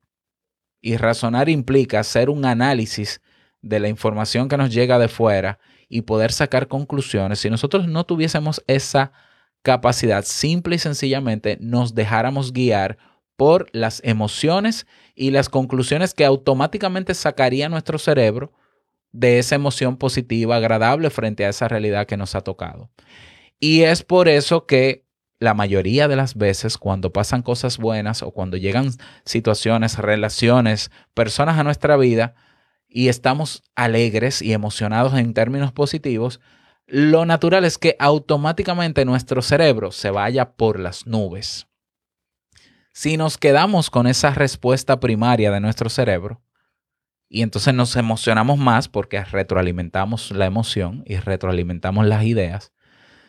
y 0.83 0.97
razonar 0.97 1.49
implica 1.49 2.01
hacer 2.01 2.31
un 2.31 2.45
análisis 2.45 3.21
de 3.61 3.81
la 3.81 3.89
información 3.89 4.49
que 4.49 4.57
nos 4.57 4.73
llega 4.73 4.99
de 4.99 5.09
fuera 5.09 5.59
y 5.89 6.03
poder 6.03 6.33
sacar 6.33 6.69
conclusiones, 6.69 7.41
si 7.41 7.51
nosotros 7.51 7.87
no 7.87 8.05
tuviésemos 8.05 8.63
esa 8.67 9.13
capacidad, 9.63 10.25
simple 10.25 10.77
y 10.77 10.79
sencillamente 10.79 11.59
nos 11.61 11.95
dejáramos 11.95 12.53
guiar 12.53 12.99
por 13.41 13.71
las 13.73 14.03
emociones 14.05 14.87
y 15.15 15.31
las 15.31 15.49
conclusiones 15.49 16.13
que 16.13 16.27
automáticamente 16.27 17.15
sacaría 17.15 17.71
nuestro 17.71 17.99
cerebro 17.99 18.53
de 19.13 19.39
esa 19.39 19.55
emoción 19.55 19.97
positiva, 19.97 20.57
agradable 20.57 21.09
frente 21.09 21.47
a 21.47 21.49
esa 21.49 21.67
realidad 21.67 22.07
que 22.07 22.19
nos 22.19 22.35
ha 22.35 22.43
tocado. 22.43 22.91
Y 23.59 23.85
es 23.85 24.03
por 24.03 24.29
eso 24.29 24.67
que 24.67 25.07
la 25.39 25.55
mayoría 25.55 26.07
de 26.07 26.17
las 26.17 26.35
veces 26.35 26.77
cuando 26.77 27.15
pasan 27.15 27.41
cosas 27.41 27.79
buenas 27.79 28.23
o 28.23 28.31
cuando 28.31 28.59
llegan 28.59 28.91
situaciones, 29.25 29.97
relaciones, 29.97 30.91
personas 31.15 31.59
a 31.59 31.65
nuestra 31.65 31.97
vida 31.97 32.35
y 32.91 33.09
estamos 33.09 33.63
alegres 33.75 34.43
y 34.43 34.53
emocionados 34.53 35.15
en 35.15 35.33
términos 35.33 35.73
positivos, 35.73 36.41
lo 36.87 37.25
natural 37.25 37.65
es 37.65 37.79
que 37.79 37.97
automáticamente 38.01 39.07
nuestro 39.07 39.41
cerebro 39.41 39.93
se 39.93 40.11
vaya 40.11 40.53
por 40.53 40.79
las 40.79 41.07
nubes. 41.07 41.70
Si 42.93 43.17
nos 43.17 43.39
quedamos 43.39 43.89
con 43.91 44.07
esa 44.07 44.31
respuesta 44.31 44.99
primaria 45.01 45.51
de 45.51 45.61
nuestro 45.61 45.89
cerebro, 45.89 46.43
y 47.29 47.43
entonces 47.43 47.73
nos 47.73 47.95
emocionamos 47.95 48.59
más 48.59 48.89
porque 48.89 49.23
retroalimentamos 49.25 50.33
la 50.33 50.47
emoción 50.47 51.05
y 51.07 51.17
retroalimentamos 51.17 52.05
las 52.07 52.25
ideas, 52.25 52.73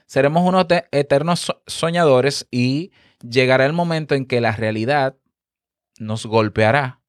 seremos 0.07 0.47
unos 0.47 0.67
te- 0.67 0.85
eternos 0.91 1.41
so- 1.41 1.61
soñadores 1.67 2.47
y 2.49 2.91
llegará 3.21 3.65
el 3.67 3.73
momento 3.73 4.15
en 4.15 4.25
que 4.25 4.41
la 4.41 4.53
realidad 4.53 5.15
nos 5.99 6.25
golpeará, 6.25 7.01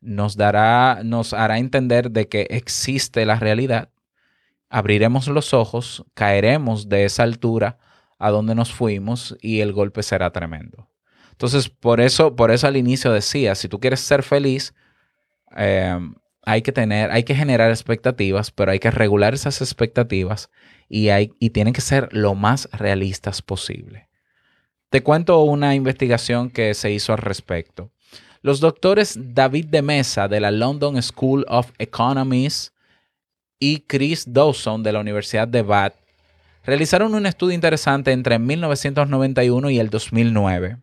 nos 0.00 0.36
dará, 0.36 1.00
nos 1.04 1.32
hará 1.32 1.58
entender 1.58 2.12
de 2.12 2.28
que 2.28 2.46
existe 2.50 3.26
la 3.26 3.40
realidad, 3.40 3.90
abriremos 4.70 5.26
los 5.26 5.52
ojos, 5.52 6.04
caeremos 6.14 6.88
de 6.88 7.04
esa 7.04 7.24
altura 7.24 7.78
a 8.20 8.30
donde 8.30 8.54
nos 8.54 8.72
fuimos 8.72 9.36
y 9.40 9.60
el 9.60 9.72
golpe 9.72 10.04
será 10.04 10.30
tremendo. 10.30 10.88
Entonces, 11.32 11.68
por 11.68 12.00
eso, 12.00 12.36
por 12.36 12.50
eso 12.50 12.66
al 12.66 12.76
inicio 12.76 13.12
decía, 13.12 13.54
si 13.54 13.68
tú 13.68 13.80
quieres 13.80 14.00
ser 14.00 14.22
feliz, 14.22 14.74
eh, 15.56 15.98
hay 16.44 16.62
que 16.62 16.72
tener, 16.72 17.10
hay 17.10 17.24
que 17.24 17.34
generar 17.34 17.70
expectativas, 17.70 18.50
pero 18.50 18.72
hay 18.72 18.78
que 18.78 18.90
regular 18.90 19.34
esas 19.34 19.60
expectativas 19.60 20.50
y, 20.88 21.08
hay, 21.08 21.32
y 21.38 21.50
tienen 21.50 21.72
que 21.72 21.80
ser 21.80 22.08
lo 22.12 22.34
más 22.34 22.68
realistas 22.72 23.42
posible. 23.42 24.08
Te 24.90 25.02
cuento 25.02 25.40
una 25.40 25.74
investigación 25.74 26.50
que 26.50 26.74
se 26.74 26.90
hizo 26.90 27.12
al 27.12 27.18
respecto. 27.18 27.90
Los 28.42 28.60
doctores 28.60 29.16
David 29.18 29.66
de 29.66 29.82
Mesa 29.82 30.28
de 30.28 30.40
la 30.40 30.50
London 30.50 31.00
School 31.00 31.46
of 31.48 31.70
Economics 31.78 32.72
y 33.58 33.80
Chris 33.80 34.24
Dawson 34.26 34.82
de 34.82 34.92
la 34.92 35.00
Universidad 35.00 35.46
de 35.46 35.62
Bath 35.62 35.94
realizaron 36.64 37.14
un 37.14 37.26
estudio 37.26 37.54
interesante 37.54 38.10
entre 38.10 38.38
1991 38.38 39.70
y 39.70 39.78
el 39.78 39.90
2009. 39.90 40.78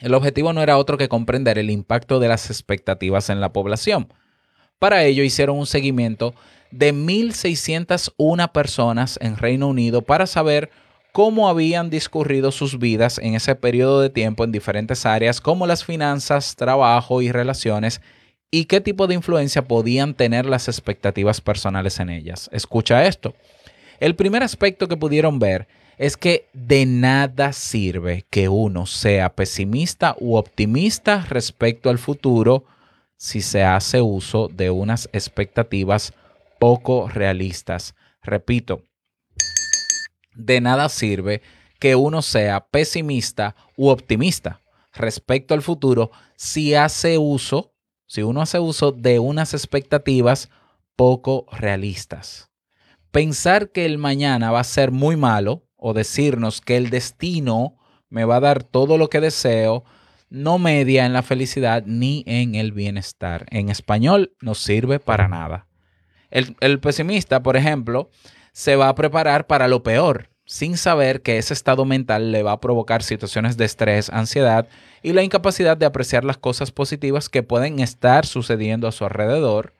El 0.00 0.14
objetivo 0.14 0.52
no 0.52 0.62
era 0.62 0.78
otro 0.78 0.98
que 0.98 1.08
comprender 1.08 1.58
el 1.58 1.70
impacto 1.70 2.20
de 2.20 2.28
las 2.28 2.50
expectativas 2.50 3.30
en 3.30 3.40
la 3.40 3.52
población. 3.52 4.12
Para 4.78 5.04
ello 5.04 5.22
hicieron 5.22 5.58
un 5.58 5.66
seguimiento 5.66 6.34
de 6.70 6.92
1.601 6.92 8.52
personas 8.52 9.18
en 9.22 9.36
Reino 9.36 9.68
Unido 9.68 10.02
para 10.02 10.26
saber 10.26 10.70
cómo 11.12 11.48
habían 11.48 11.90
discurrido 11.90 12.50
sus 12.50 12.80
vidas 12.80 13.18
en 13.18 13.36
ese 13.36 13.54
periodo 13.54 14.00
de 14.00 14.10
tiempo 14.10 14.42
en 14.42 14.50
diferentes 14.50 15.06
áreas 15.06 15.40
como 15.40 15.66
las 15.66 15.84
finanzas, 15.84 16.56
trabajo 16.56 17.22
y 17.22 17.30
relaciones 17.30 18.00
y 18.50 18.64
qué 18.64 18.80
tipo 18.80 19.06
de 19.06 19.14
influencia 19.14 19.66
podían 19.68 20.14
tener 20.14 20.46
las 20.46 20.66
expectativas 20.66 21.40
personales 21.40 22.00
en 22.00 22.10
ellas. 22.10 22.50
Escucha 22.52 23.06
esto. 23.06 23.34
El 24.00 24.16
primer 24.16 24.42
aspecto 24.42 24.88
que 24.88 24.96
pudieron 24.96 25.38
ver 25.38 25.68
es 25.98 26.16
que 26.16 26.48
de 26.52 26.86
nada 26.86 27.52
sirve 27.52 28.24
que 28.30 28.48
uno 28.48 28.86
sea 28.86 29.34
pesimista 29.34 30.16
u 30.18 30.36
optimista 30.36 31.24
respecto 31.28 31.90
al 31.90 31.98
futuro 31.98 32.64
si 33.16 33.40
se 33.40 33.62
hace 33.62 34.00
uso 34.00 34.48
de 34.48 34.70
unas 34.70 35.08
expectativas 35.12 36.12
poco 36.58 37.08
realistas. 37.08 37.94
Repito, 38.22 38.82
de 40.34 40.60
nada 40.60 40.88
sirve 40.88 41.42
que 41.78 41.96
uno 41.96 42.22
sea 42.22 42.66
pesimista 42.66 43.54
u 43.76 43.88
optimista 43.88 44.62
respecto 44.92 45.54
al 45.54 45.62
futuro 45.62 46.10
si 46.36 46.74
hace 46.74 47.18
uso, 47.18 47.74
si 48.06 48.22
uno 48.22 48.42
hace 48.42 48.58
uso 48.58 48.92
de 48.92 49.18
unas 49.18 49.54
expectativas 49.54 50.50
poco 50.96 51.46
realistas. 51.52 52.50
Pensar 53.10 53.70
que 53.70 53.84
el 53.84 53.98
mañana 53.98 54.50
va 54.50 54.60
a 54.60 54.64
ser 54.64 54.90
muy 54.90 55.16
malo 55.16 55.63
o 55.76 55.92
decirnos 55.92 56.60
que 56.60 56.76
el 56.76 56.90
destino 56.90 57.76
me 58.08 58.24
va 58.24 58.36
a 58.36 58.40
dar 58.40 58.62
todo 58.62 58.96
lo 58.96 59.08
que 59.10 59.20
deseo, 59.20 59.84
no 60.30 60.58
media 60.58 61.06
en 61.06 61.12
la 61.12 61.22
felicidad 61.22 61.84
ni 61.86 62.24
en 62.26 62.54
el 62.54 62.72
bienestar. 62.72 63.46
En 63.50 63.68
español 63.68 64.32
no 64.40 64.54
sirve 64.54 64.98
para 64.98 65.28
nada. 65.28 65.66
El, 66.30 66.56
el 66.60 66.80
pesimista, 66.80 67.42
por 67.42 67.56
ejemplo, 67.56 68.10
se 68.52 68.76
va 68.76 68.88
a 68.88 68.94
preparar 68.94 69.46
para 69.46 69.68
lo 69.68 69.82
peor, 69.82 70.30
sin 70.46 70.76
saber 70.76 71.22
que 71.22 71.38
ese 71.38 71.54
estado 71.54 71.84
mental 71.84 72.32
le 72.32 72.42
va 72.42 72.52
a 72.52 72.60
provocar 72.60 73.02
situaciones 73.02 73.56
de 73.56 73.64
estrés, 73.64 74.10
ansiedad 74.10 74.68
y 75.02 75.12
la 75.12 75.22
incapacidad 75.22 75.76
de 75.76 75.86
apreciar 75.86 76.24
las 76.24 76.38
cosas 76.38 76.70
positivas 76.70 77.28
que 77.28 77.42
pueden 77.42 77.80
estar 77.80 78.26
sucediendo 78.26 78.88
a 78.88 78.92
su 78.92 79.04
alrededor. 79.04 79.73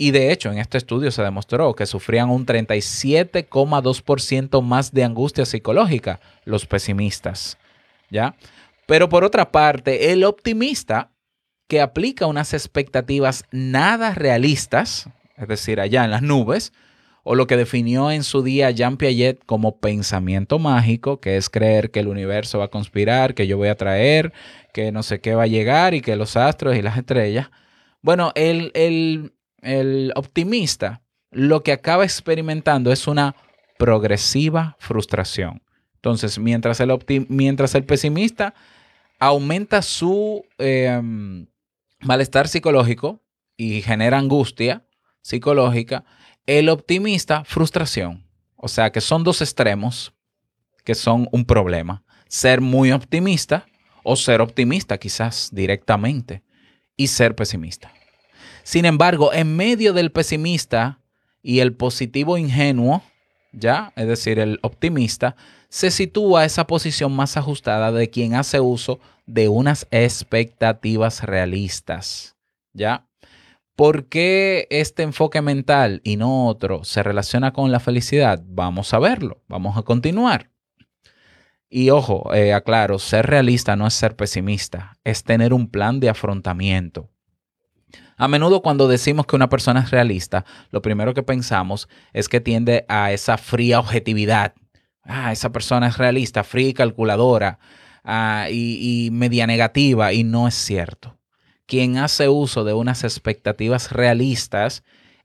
Y 0.00 0.12
de 0.12 0.30
hecho, 0.30 0.52
en 0.52 0.58
este 0.58 0.78
estudio 0.78 1.10
se 1.10 1.24
demostró 1.24 1.74
que 1.74 1.84
sufrían 1.84 2.30
un 2.30 2.46
37,2% 2.46 4.62
más 4.62 4.92
de 4.92 5.02
angustia 5.02 5.44
psicológica 5.44 6.20
los 6.44 6.66
pesimistas, 6.66 7.58
¿ya? 8.08 8.36
Pero 8.86 9.08
por 9.08 9.24
otra 9.24 9.50
parte, 9.50 10.12
el 10.12 10.22
optimista 10.22 11.10
que 11.66 11.80
aplica 11.80 12.26
unas 12.26 12.54
expectativas 12.54 13.42
nada 13.50 14.14
realistas, 14.14 15.08
es 15.36 15.48
decir, 15.48 15.80
allá 15.80 16.04
en 16.04 16.12
las 16.12 16.22
nubes, 16.22 16.72
o 17.24 17.34
lo 17.34 17.46
que 17.46 17.56
definió 17.56 18.10
en 18.10 18.22
su 18.22 18.42
día 18.42 18.70
Jean 18.70 18.96
Piaget 18.96 19.44
como 19.44 19.78
pensamiento 19.80 20.58
mágico, 20.58 21.20
que 21.20 21.36
es 21.36 21.50
creer 21.50 21.90
que 21.90 22.00
el 22.00 22.08
universo 22.08 22.60
va 22.60 22.66
a 22.66 22.70
conspirar, 22.70 23.34
que 23.34 23.46
yo 23.46 23.58
voy 23.58 23.68
a 23.68 23.76
traer, 23.76 24.32
que 24.72 24.92
no 24.92 25.02
sé 25.02 25.20
qué 25.20 25.34
va 25.34 25.42
a 25.42 25.48
llegar 25.48 25.92
y 25.92 26.00
que 26.00 26.16
los 26.16 26.36
astros 26.36 26.76
y 26.76 26.82
las 26.82 26.96
estrellas. 26.96 27.50
Bueno, 28.00 28.32
el, 28.34 28.70
el, 28.74 29.32
el 29.62 30.12
optimista 30.14 31.02
lo 31.30 31.62
que 31.62 31.72
acaba 31.72 32.04
experimentando 32.04 32.90
es 32.92 33.06
una 33.06 33.34
progresiva 33.78 34.76
frustración. 34.78 35.62
Entonces, 35.96 36.38
mientras 36.38 36.80
el, 36.80 36.96
mientras 37.28 37.74
el 37.74 37.84
pesimista 37.84 38.54
aumenta 39.18 39.82
su 39.82 40.44
eh, 40.58 41.00
malestar 42.00 42.48
psicológico 42.48 43.20
y 43.56 43.82
genera 43.82 44.18
angustia 44.18 44.86
psicológica, 45.22 46.04
el 46.46 46.68
optimista, 46.68 47.44
frustración. 47.44 48.24
O 48.56 48.68
sea 48.68 48.90
que 48.90 49.00
son 49.00 49.22
dos 49.22 49.42
extremos 49.42 50.12
que 50.84 50.94
son 50.94 51.28
un 51.32 51.44
problema. 51.44 52.02
Ser 52.28 52.60
muy 52.60 52.92
optimista 52.92 53.66
o 54.02 54.16
ser 54.16 54.40
optimista 54.40 54.96
quizás 54.98 55.50
directamente 55.52 56.42
y 56.96 57.08
ser 57.08 57.34
pesimista. 57.34 57.92
Sin 58.68 58.84
embargo, 58.84 59.32
en 59.32 59.56
medio 59.56 59.94
del 59.94 60.12
pesimista 60.12 61.00
y 61.40 61.60
el 61.60 61.72
positivo 61.72 62.36
ingenuo, 62.36 63.02
¿ya? 63.50 63.94
Es 63.96 64.06
decir, 64.06 64.38
el 64.38 64.58
optimista, 64.60 65.36
se 65.70 65.90
sitúa 65.90 66.44
esa 66.44 66.66
posición 66.66 67.16
más 67.16 67.38
ajustada 67.38 67.92
de 67.92 68.10
quien 68.10 68.34
hace 68.34 68.60
uso 68.60 69.00
de 69.24 69.48
unas 69.48 69.88
expectativas 69.90 71.22
realistas, 71.22 72.36
¿ya? 72.74 73.06
¿Por 73.74 74.04
qué 74.04 74.66
este 74.68 75.02
enfoque 75.02 75.40
mental 75.40 76.02
y 76.04 76.16
no 76.16 76.46
otro 76.46 76.84
se 76.84 77.02
relaciona 77.02 77.54
con 77.54 77.72
la 77.72 77.80
felicidad? 77.80 78.42
Vamos 78.44 78.92
a 78.92 78.98
verlo, 78.98 79.40
vamos 79.48 79.78
a 79.78 79.82
continuar. 79.82 80.50
Y 81.70 81.88
ojo, 81.88 82.34
eh, 82.34 82.52
aclaro, 82.52 82.98
ser 82.98 83.28
realista 83.28 83.76
no 83.76 83.86
es 83.86 83.94
ser 83.94 84.14
pesimista, 84.14 84.98
es 85.04 85.24
tener 85.24 85.54
un 85.54 85.70
plan 85.70 86.00
de 86.00 86.10
afrontamiento. 86.10 87.08
A 88.16 88.28
menudo 88.28 88.62
cuando 88.62 88.88
decimos 88.88 89.26
que 89.26 89.36
una 89.36 89.48
persona 89.48 89.80
es 89.80 89.90
realista, 89.90 90.44
lo 90.70 90.82
primero 90.82 91.14
que 91.14 91.22
pensamos 91.22 91.88
es 92.12 92.28
que 92.28 92.40
tiende 92.40 92.84
a 92.88 93.12
esa 93.12 93.38
fría 93.38 93.78
objetividad. 93.78 94.54
Ah, 95.04 95.32
esa 95.32 95.50
persona 95.50 95.88
es 95.88 95.98
realista, 95.98 96.44
fría 96.44 96.68
y 96.68 96.74
calculadora 96.74 97.58
ah, 98.04 98.48
y, 98.50 99.06
y 99.06 99.10
media 99.10 99.46
negativa 99.46 100.12
y 100.12 100.24
no 100.24 100.48
es 100.48 100.54
cierto. 100.54 101.16
Quien 101.66 101.98
hace 101.98 102.28
uso 102.28 102.64
de 102.64 102.72
unas 102.72 103.04
expectativas 103.04 103.92
realistas 103.92 104.82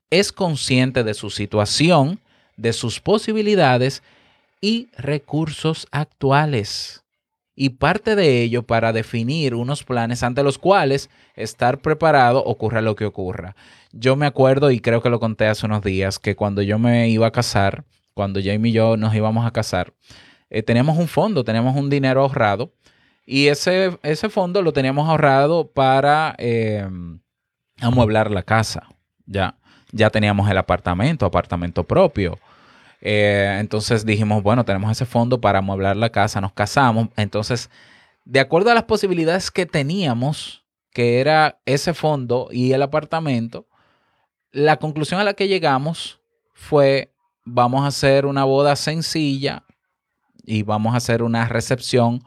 es 0.09 0.31
consciente 0.31 1.03
de 1.03 1.13
su 1.13 1.29
situación, 1.29 2.19
de 2.57 2.73
sus 2.73 2.99
posibilidades 2.99 4.03
y 4.61 4.89
recursos 4.97 5.87
actuales. 5.91 7.02
Y 7.55 7.69
parte 7.69 8.15
de 8.15 8.41
ello 8.41 8.63
para 8.63 8.93
definir 8.93 9.53
unos 9.53 9.83
planes 9.83 10.23
ante 10.23 10.43
los 10.43 10.57
cuales 10.57 11.09
estar 11.35 11.79
preparado 11.79 12.43
ocurra 12.43 12.81
lo 12.81 12.95
que 12.95 13.05
ocurra. 13.05 13.55
Yo 13.91 14.15
me 14.15 14.25
acuerdo, 14.25 14.71
y 14.71 14.79
creo 14.79 15.01
que 15.03 15.09
lo 15.09 15.19
conté 15.19 15.47
hace 15.47 15.65
unos 15.65 15.83
días, 15.83 16.17
que 16.17 16.35
cuando 16.35 16.63
yo 16.63 16.79
me 16.79 17.09
iba 17.09 17.27
a 17.27 17.31
casar, 17.31 17.85
cuando 18.13 18.39
Jamie 18.43 18.71
y 18.71 18.73
yo 18.73 18.97
nos 18.97 19.13
íbamos 19.13 19.45
a 19.45 19.51
casar, 19.51 19.93
eh, 20.49 20.63
teníamos 20.63 20.97
un 20.97 21.07
fondo, 21.07 21.43
teníamos 21.43 21.75
un 21.75 21.89
dinero 21.89 22.21
ahorrado. 22.21 22.73
Y 23.25 23.47
ese, 23.47 23.97
ese 24.03 24.29
fondo 24.29 24.61
lo 24.61 24.73
teníamos 24.73 25.07
ahorrado 25.07 25.71
para 25.71 26.35
eh, 26.37 26.87
amueblar 27.79 28.31
la 28.31 28.43
casa. 28.43 28.87
Ya, 29.25 29.57
ya 29.91 30.09
teníamos 30.09 30.49
el 30.49 30.57
apartamento, 30.57 31.25
apartamento 31.25 31.83
propio. 31.83 32.37
Eh, 33.05 33.57
entonces 33.59 34.05
dijimos, 34.05 34.41
bueno, 34.43 34.63
tenemos 34.63 34.89
ese 34.89 35.05
fondo 35.05 35.41
para 35.41 35.59
amueblar 35.59 35.97
la 35.97 36.09
casa, 36.09 36.39
nos 36.39 36.53
casamos. 36.53 37.09
Entonces, 37.17 37.69
de 38.23 38.39
acuerdo 38.39 38.71
a 38.71 38.73
las 38.73 38.85
posibilidades 38.85 39.51
que 39.51 39.65
teníamos, 39.65 40.63
que 40.93 41.19
era 41.19 41.59
ese 41.65 41.93
fondo 41.93 42.47
y 42.49 42.71
el 42.71 42.81
apartamento, 42.81 43.67
la 44.53 44.77
conclusión 44.77 45.19
a 45.19 45.25
la 45.25 45.33
que 45.33 45.49
llegamos 45.49 46.21
fue, 46.53 47.11
vamos 47.43 47.83
a 47.83 47.87
hacer 47.87 48.25
una 48.25 48.45
boda 48.45 48.77
sencilla 48.77 49.65
y 50.45 50.63
vamos 50.63 50.93
a 50.93 50.97
hacer 50.97 51.23
una 51.23 51.45
recepción 51.49 52.23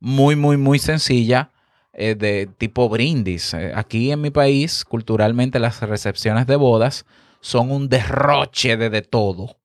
muy, 0.00 0.34
muy, 0.34 0.56
muy 0.56 0.80
sencilla 0.80 1.52
eh, 1.92 2.16
de 2.16 2.48
tipo 2.58 2.88
brindis. 2.88 3.54
Eh, 3.54 3.70
aquí 3.76 4.10
en 4.10 4.22
mi 4.22 4.30
país, 4.30 4.84
culturalmente, 4.84 5.60
las 5.60 5.80
recepciones 5.82 6.48
de 6.48 6.56
bodas 6.56 7.06
son 7.40 7.70
un 7.70 7.88
derroche 7.88 8.76
de, 8.76 8.90
de 8.90 9.02
todo. 9.02 9.56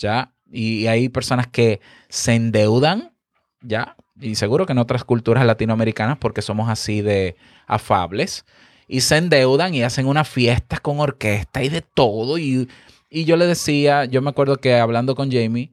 ¿Ya? 0.00 0.32
Y 0.50 0.88
hay 0.88 1.08
personas 1.08 1.46
que 1.46 1.80
se 2.08 2.34
endeudan, 2.34 3.12
¿ya? 3.60 3.94
Y 4.20 4.34
seguro 4.34 4.66
que 4.66 4.72
en 4.72 4.78
otras 4.78 5.04
culturas 5.04 5.46
latinoamericanas, 5.46 6.18
porque 6.18 6.42
somos 6.42 6.68
así 6.68 7.02
de 7.02 7.36
afables, 7.68 8.44
y 8.88 9.02
se 9.02 9.18
endeudan 9.18 9.74
y 9.74 9.84
hacen 9.84 10.06
unas 10.06 10.28
fiestas 10.28 10.80
con 10.80 10.98
orquesta 10.98 11.62
y 11.62 11.68
de 11.68 11.82
todo. 11.82 12.38
Y, 12.38 12.68
y 13.08 13.24
yo 13.24 13.36
le 13.36 13.46
decía, 13.46 14.06
yo 14.06 14.22
me 14.22 14.30
acuerdo 14.30 14.56
que 14.56 14.74
hablando 14.74 15.14
con 15.14 15.30
Jamie, 15.30 15.70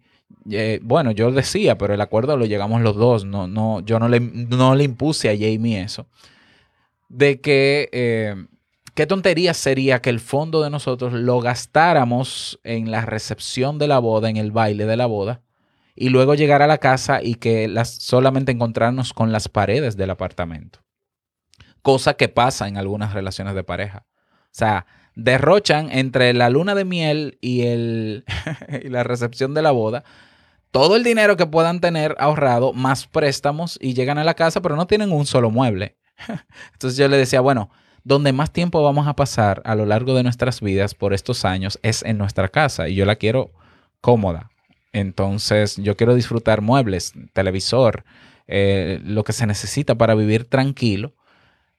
eh, 0.52 0.80
bueno, 0.84 1.12
yo 1.12 1.32
decía, 1.32 1.78
pero 1.78 1.94
el 1.94 2.02
acuerdo 2.02 2.38
lo 2.38 2.46
llegamos 2.46 2.82
los 2.82 2.96
dos, 2.96 3.26
no, 3.26 3.48
no, 3.48 3.80
yo 3.80 3.98
no 3.98 4.10
le, 4.10 4.20
no 4.20 4.76
le 4.76 4.84
impuse 4.84 5.30
a 5.30 5.34
Jamie 5.34 5.82
eso, 5.82 6.06
de 7.10 7.42
que... 7.42 7.90
eh, 7.92 8.36
¿Qué 8.98 9.06
tontería 9.06 9.54
sería 9.54 10.02
que 10.02 10.10
el 10.10 10.20
fondo 10.20 10.64
de 10.64 10.72
nosotros 10.72 11.14
lo 11.14 11.40
gastáramos 11.40 12.60
en 12.64 12.90
la 12.90 13.06
recepción 13.06 13.78
de 13.78 13.88
la 13.88 14.00
boda, 14.00 14.28
en 14.28 14.38
el 14.38 14.52
baile 14.52 14.88
de 14.88 14.98
la 14.98 15.06
boda, 15.06 15.44
y 15.96 16.10
luego 16.10 16.34
llegar 16.34 16.64
a 16.64 16.68
la 16.68 16.80
casa 16.80 17.22
y 17.22 17.36
que 17.36 17.68
las, 17.68 17.92
solamente 17.92 18.52
encontrarnos 18.52 19.14
con 19.14 19.32
las 19.32 19.50
paredes 19.50 19.98
del 19.98 20.10
apartamento? 20.10 20.80
Cosa 21.84 22.16
que 22.16 22.28
pasa 22.28 22.68
en 22.68 22.76
algunas 22.76 23.14
relaciones 23.14 23.54
de 23.54 23.64
pareja. 23.64 24.08
O 24.46 24.50
sea, 24.50 24.88
derrochan 25.14 25.92
entre 25.92 26.34
la 26.34 26.50
luna 26.50 26.74
de 26.74 26.86
miel 26.86 27.38
y, 27.40 27.68
el, 27.68 28.26
y 28.84 28.90
la 28.90 29.04
recepción 29.04 29.54
de 29.54 29.62
la 29.62 29.70
boda 29.70 30.06
todo 30.72 30.96
el 30.96 31.04
dinero 31.04 31.38
que 31.38 31.46
puedan 31.46 31.82
tener 31.82 32.16
ahorrado, 32.18 32.74
más 32.74 33.06
préstamos, 33.06 33.78
y 33.80 33.94
llegan 33.94 34.18
a 34.18 34.24
la 34.24 34.34
casa, 34.34 34.60
pero 34.60 34.76
no 34.76 34.88
tienen 34.88 35.12
un 35.12 35.28
solo 35.28 35.52
mueble. 35.52 35.98
Entonces 36.74 36.98
yo 36.98 37.08
le 37.08 37.18
decía, 37.18 37.42
bueno, 37.42 37.70
donde 38.08 38.32
más 38.32 38.54
tiempo 38.54 38.82
vamos 38.82 39.06
a 39.06 39.18
pasar 39.18 39.62
a 39.66 39.76
lo 39.76 39.86
largo 39.86 40.16
de 40.16 40.24
nuestras 40.24 40.62
vidas 40.62 40.96
por 40.96 41.14
estos 41.14 41.44
años 41.44 41.78
es 41.84 42.04
en 42.04 42.18
nuestra 42.18 42.48
casa 42.48 42.88
y 42.88 42.96
yo 42.96 43.04
la 43.04 43.18
quiero 43.18 43.52
cómoda. 44.00 44.50
Entonces 44.94 45.76
yo 45.76 45.98
quiero 45.98 46.16
disfrutar 46.16 46.62
muebles, 46.62 47.12
televisor, 47.34 48.06
eh, 48.48 49.02
lo 49.04 49.26
que 49.26 49.34
se 49.34 49.46
necesita 49.46 49.96
para 49.96 50.16
vivir 50.16 50.46
tranquilo, 50.46 51.16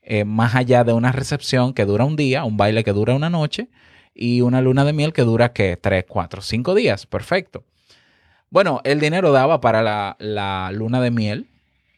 eh, 0.03 0.27
más 0.27 0.55
allá 0.55 0.85
de 0.85 0.93
una 0.93 1.12
recepción 1.12 1.73
que 1.73 1.87
dura 1.87 2.05
un 2.05 2.17
día, 2.17 2.45
un 2.45 2.59
baile 2.59 2.85
que 2.85 2.93
dura 2.93 3.14
una 3.14 3.31
noche 3.31 3.71
y 4.14 4.43
una 4.43 4.61
luna 4.61 4.85
de 4.85 4.93
miel 4.93 5.14
que 5.14 5.23
dura, 5.23 5.55
¿qué? 5.55 5.79
Tres, 5.81 6.05
cuatro, 6.07 6.43
cinco 6.43 6.75
días. 6.75 7.07
Perfecto. 7.07 7.64
Bueno, 8.51 8.83
el 8.85 9.01
dinero 9.01 9.33
daba 9.33 9.62
para 9.62 10.14
la 10.19 10.71
luna 10.75 11.01
de 11.01 11.11
miel, 11.11 11.47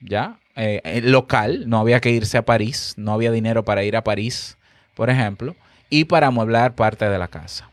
¿ya? 0.00 0.39
Eh, 0.56 0.80
eh, 0.84 1.00
local, 1.02 1.68
no 1.68 1.78
había 1.78 2.00
que 2.00 2.10
irse 2.10 2.36
a 2.36 2.44
París, 2.44 2.94
no 2.96 3.12
había 3.12 3.30
dinero 3.30 3.64
para 3.64 3.84
ir 3.84 3.96
a 3.96 4.04
París, 4.04 4.56
por 4.94 5.08
ejemplo, 5.08 5.54
y 5.88 6.04
para 6.04 6.26
amueblar 6.26 6.74
parte 6.74 7.08
de 7.08 7.18
la 7.18 7.28
casa. 7.28 7.70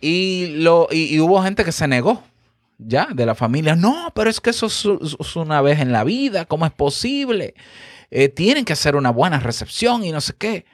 Y, 0.00 0.54
lo, 0.56 0.88
y, 0.90 1.18
hubo 1.20 1.42
gente 1.42 1.64
que 1.64 1.72
se 1.72 1.86
negó, 1.88 2.22
ya, 2.78 3.08
de 3.12 3.26
la 3.26 3.34
familia. 3.34 3.76
No, 3.76 4.12
pero 4.14 4.30
es 4.30 4.40
que 4.40 4.50
eso 4.50 4.66
es, 4.66 4.84
es 5.20 5.36
una 5.36 5.60
vez 5.60 5.80
en 5.80 5.92
la 5.92 6.04
vida, 6.04 6.44
¿cómo 6.44 6.66
es 6.66 6.72
posible? 6.72 7.54
Eh, 8.10 8.28
tienen 8.28 8.64
que 8.64 8.74
hacer 8.74 8.94
una 8.94 9.10
buena 9.10 9.40
recepción 9.40 10.04
y 10.04 10.12
no 10.12 10.20
sé 10.20 10.34
qué. 10.36 10.66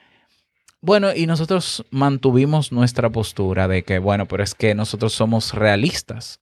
Bueno, 0.81 1.15
y 1.15 1.27
nosotros 1.27 1.85
mantuvimos 1.91 2.73
nuestra 2.73 3.11
postura 3.11 3.69
de 3.69 3.83
que, 3.85 3.99
bueno, 3.99 4.27
pero 4.27 4.43
es 4.43 4.55
que 4.55 4.75
nosotros 4.75 5.13
somos 5.13 5.55
realistas. 5.55 6.41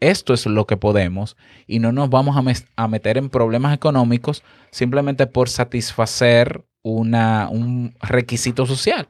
Esto 0.00 0.32
es 0.32 0.46
lo 0.46 0.66
que 0.66 0.76
podemos 0.76 1.36
y 1.66 1.80
no 1.80 1.90
nos 1.92 2.08
vamos 2.08 2.36
a, 2.76 2.88
meter 2.88 3.18
en 3.18 3.30
problemas 3.30 3.74
económicos 3.74 4.44
simplemente 4.70 5.26
por 5.26 5.48
satisfacer 5.48 6.64
un 6.82 7.94
requisito 8.00 8.64
social. 8.64 9.08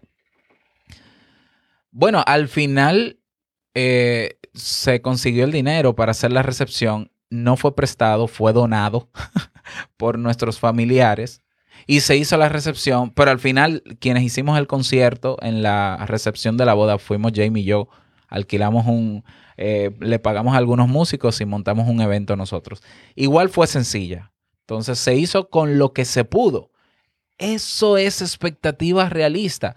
Bueno, 1.90 2.22
al 2.27 2.48
final 2.48 3.18
eh, 3.74 4.38
se 4.55 5.03
consiguió 5.03 5.44
el 5.44 5.53
dinero 5.53 5.94
para 5.94 6.12
hacer 6.12 6.33
la 6.33 6.42
recepción. 6.42 7.11
No 7.31 7.57
fue 7.57 7.74
prestado, 7.74 8.27
fue 8.27 8.53
donado 8.53 9.11
por 9.96 10.18
nuestros 10.18 10.59
familiares 10.59 11.42
y 11.87 12.01
se 12.01 12.16
hizo 12.16 12.37
la 12.37 12.48
recepción, 12.48 13.11
pero 13.11 13.31
al 13.31 13.38
final 13.38 13.83
quienes 14.01 14.22
hicimos 14.22 14.59
el 14.59 14.66
concierto 14.66 15.37
en 15.42 15.62
la 15.62 16.05
recepción 16.07 16.57
de 16.57 16.64
la 16.64 16.74
boda 16.74 16.98
fuimos 16.98 17.33
Jamie 17.35 17.62
y 17.62 17.66
yo. 17.66 17.88
Alquilamos 18.29 18.87
un, 18.87 19.24
eh, 19.59 19.90
le 20.01 20.18
pagamos 20.18 20.55
a 20.55 20.59
algunos 20.59 20.88
músicos 20.88 21.40
y 21.40 21.44
montamos 21.44 21.87
un 21.88 22.01
evento 22.01 22.37
nosotros. 22.37 22.81
Igual 23.14 23.51
fue 23.51 23.66
sencilla. 23.66 24.33
Entonces 24.61 24.99
se 24.99 25.14
hizo 25.16 25.51
con 25.51 25.79
lo 25.79 25.92
que 25.92 26.05
se 26.07 26.25
pudo. 26.25 26.71
Eso 27.38 27.97
es 27.99 28.21
expectativa 28.23 29.09
realista. 29.09 29.77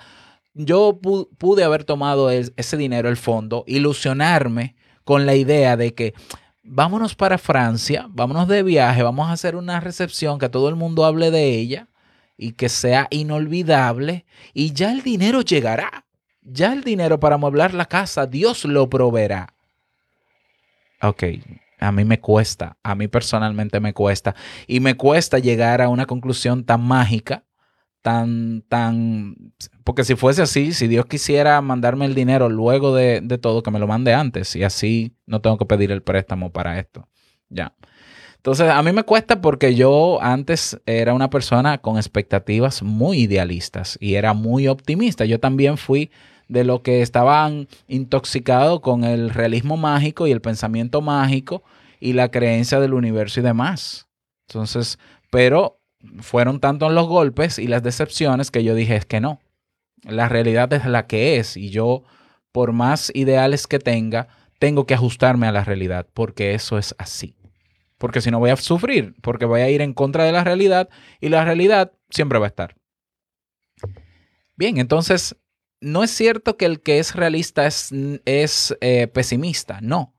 Yo 0.54 1.00
pu- 1.02 1.30
pude 1.38 1.64
haber 1.64 1.84
tomado 1.84 2.30
es- 2.30 2.54
ese 2.58 2.78
dinero, 2.78 3.10
el 3.10 3.18
fondo, 3.18 3.64
ilusionarme 3.68 4.76
con 5.04 5.26
la 5.26 5.36
idea 5.36 5.78
de 5.78 5.94
que 5.94 6.14
vámonos 6.64 7.16
para 7.16 7.38
Francia, 7.38 8.06
vámonos 8.10 8.48
de 8.48 8.64
viaje, 8.64 9.04
vamos 9.04 9.30
a 9.30 9.34
hacer 9.34 9.56
una 9.56 9.80
recepción 9.80 10.40
que 10.40 10.50
todo 10.50 10.70
el 10.70 10.76
mundo 10.76 11.06
hable 11.06 11.32
de 11.32 11.56
ella 11.58 11.88
y 12.38 12.54
que 12.54 12.70
sea 12.70 13.08
inolvidable 13.12 14.26
y 14.54 14.74
ya 14.74 14.92
el 14.92 15.02
dinero 15.02 15.42
llegará. 15.42 16.06
ya 16.44 16.74
el 16.74 16.84
dinero 16.84 17.20
para 17.20 17.36
amueblar 17.36 17.74
la 17.76 17.86
casa, 17.86 18.26
Dios 18.26 18.66
lo 18.66 18.90
proveerá. 18.90 19.54
Ok, 21.02 21.24
a 21.80 21.92
mí 21.92 22.06
me 22.06 22.20
cuesta, 22.20 22.78
a 22.84 22.96
mí 22.96 23.08
personalmente 23.08 23.80
me 23.80 23.94
cuesta. 23.94 24.36
Y 24.68 24.80
me 24.80 24.96
cuesta 24.96 25.40
llegar 25.40 25.82
a 25.82 25.90
una 25.90 26.06
conclusión 26.06 26.64
tan 26.64 26.82
mágica, 26.82 27.44
tan, 28.02 28.64
tan... 28.70 29.36
Porque 29.84 30.04
si 30.04 30.16
fuese 30.16 30.44
así, 30.44 30.74
si 30.74 30.88
Dios 30.88 31.08
quisiera 31.08 31.60
mandarme 31.62 32.06
el 32.06 32.16
dinero 32.16 32.50
luego 32.50 32.96
de, 32.96 33.22
de 33.22 33.38
todo, 33.40 33.64
que 33.64 33.72
me 33.72 33.80
lo 33.80 33.88
mande 33.88 34.14
antes. 34.14 34.56
Y 34.56 34.64
así 34.64 35.16
no 35.26 35.42
tengo 35.42 35.58
que 35.58 35.66
pedir 35.66 35.92
el 35.92 36.04
préstamo 36.04 36.52
para 36.52 36.80
esto. 36.80 37.08
Ya. 37.50 37.74
Entonces, 38.38 38.70
a 38.70 38.82
mí 38.82 38.92
me 38.92 39.04
cuesta 39.04 39.42
porque 39.42 39.76
yo 39.76 40.20
antes 40.22 40.80
era 40.88 41.14
una 41.14 41.30
persona 41.30 41.80
con 41.80 41.98
expectativas 41.98 42.82
muy 42.82 43.20
idealistas 43.20 43.98
y 44.02 44.16
era 44.16 44.34
muy 44.34 44.68
optimista. 44.68 45.26
Yo 45.26 45.40
también 45.40 45.78
fui 45.78 46.10
de 46.52 46.66
lo 46.66 46.84
que 46.84 47.02
estaban 47.02 47.70
intoxicados 47.88 48.82
con 48.82 49.06
el 49.06 49.30
realismo 49.30 49.78
mágico 49.78 50.28
y 50.28 50.32
el 50.32 50.42
pensamiento 50.42 51.00
mágico 51.00 51.64
y 52.02 52.12
la 52.12 52.30
creencia 52.30 52.82
del 52.82 52.94
universo 52.94 53.40
y 53.40 53.44
demás. 53.44 54.10
Entonces, 54.50 55.00
pero 55.30 55.80
fueron 56.20 56.60
tantos 56.60 56.92
los 56.92 57.08
golpes 57.08 57.58
y 57.58 57.68
las 57.68 57.84
decepciones 57.84 58.52
que 58.52 58.66
yo 58.66 58.76
dije 58.76 58.98
es 58.98 59.06
que 59.06 59.22
no. 59.22 59.40
La 60.04 60.28
realidad 60.28 60.74
es 60.74 60.86
la 60.86 61.08
que 61.08 61.38
es 61.38 61.56
y 61.56 61.70
yo, 61.70 62.04
por 62.52 62.74
más 62.74 63.14
ideales 63.16 63.66
que 63.66 63.80
tenga, 63.80 64.28
tengo 64.60 64.86
que 64.86 64.94
ajustarme 64.94 65.48
a 65.48 65.54
la 65.54 65.64
realidad 65.64 66.06
porque 66.14 66.54
eso 66.54 66.78
es 66.78 66.94
así. 66.98 67.34
Porque 67.98 68.20
si 68.20 68.30
no 68.30 68.40
voy 68.40 68.50
a 68.50 68.58
sufrir, 68.58 69.16
porque 69.22 69.46
voy 69.46 69.62
a 69.62 69.70
ir 69.70 69.82
en 69.82 69.94
contra 69.94 70.26
de 70.26 70.34
la 70.34 70.44
realidad 70.44 70.90
y 71.22 71.30
la 71.30 71.46
realidad 71.46 71.94
siempre 72.10 72.40
va 72.40 72.48
a 72.48 72.50
estar. 72.50 72.76
Bien, 74.58 74.80
entonces, 74.80 75.38
no 75.82 76.04
es 76.04 76.12
cierto 76.12 76.58
que 76.58 76.66
el 76.66 76.80
que 76.80 77.00
es 77.00 77.16
realista 77.16 77.66
es, 77.66 77.90
es 78.26 78.76
eh, 78.82 79.08
pesimista, 79.08 79.80
no. 79.82 80.14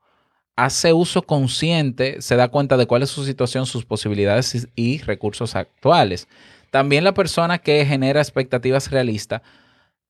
Hace 0.55 0.92
uso 0.92 1.22
consciente, 1.22 2.20
se 2.20 2.37
da 2.37 2.48
cuenta 2.48 2.77
de 2.77 2.87
cuál 2.87 3.03
es 3.03 3.11
su 3.11 3.25
situación, 3.25 3.64
sus 3.64 3.87
posibilidades 3.87 4.55
y, 4.55 4.94
y 4.94 4.98
recursos 4.98 5.57
actuales. 5.57 6.29
También 6.70 7.05
la 7.05 7.14
persona 7.14 7.59
que 7.59 7.87
genera 7.87 8.20
expectativas 8.20 8.90
realistas 8.90 9.40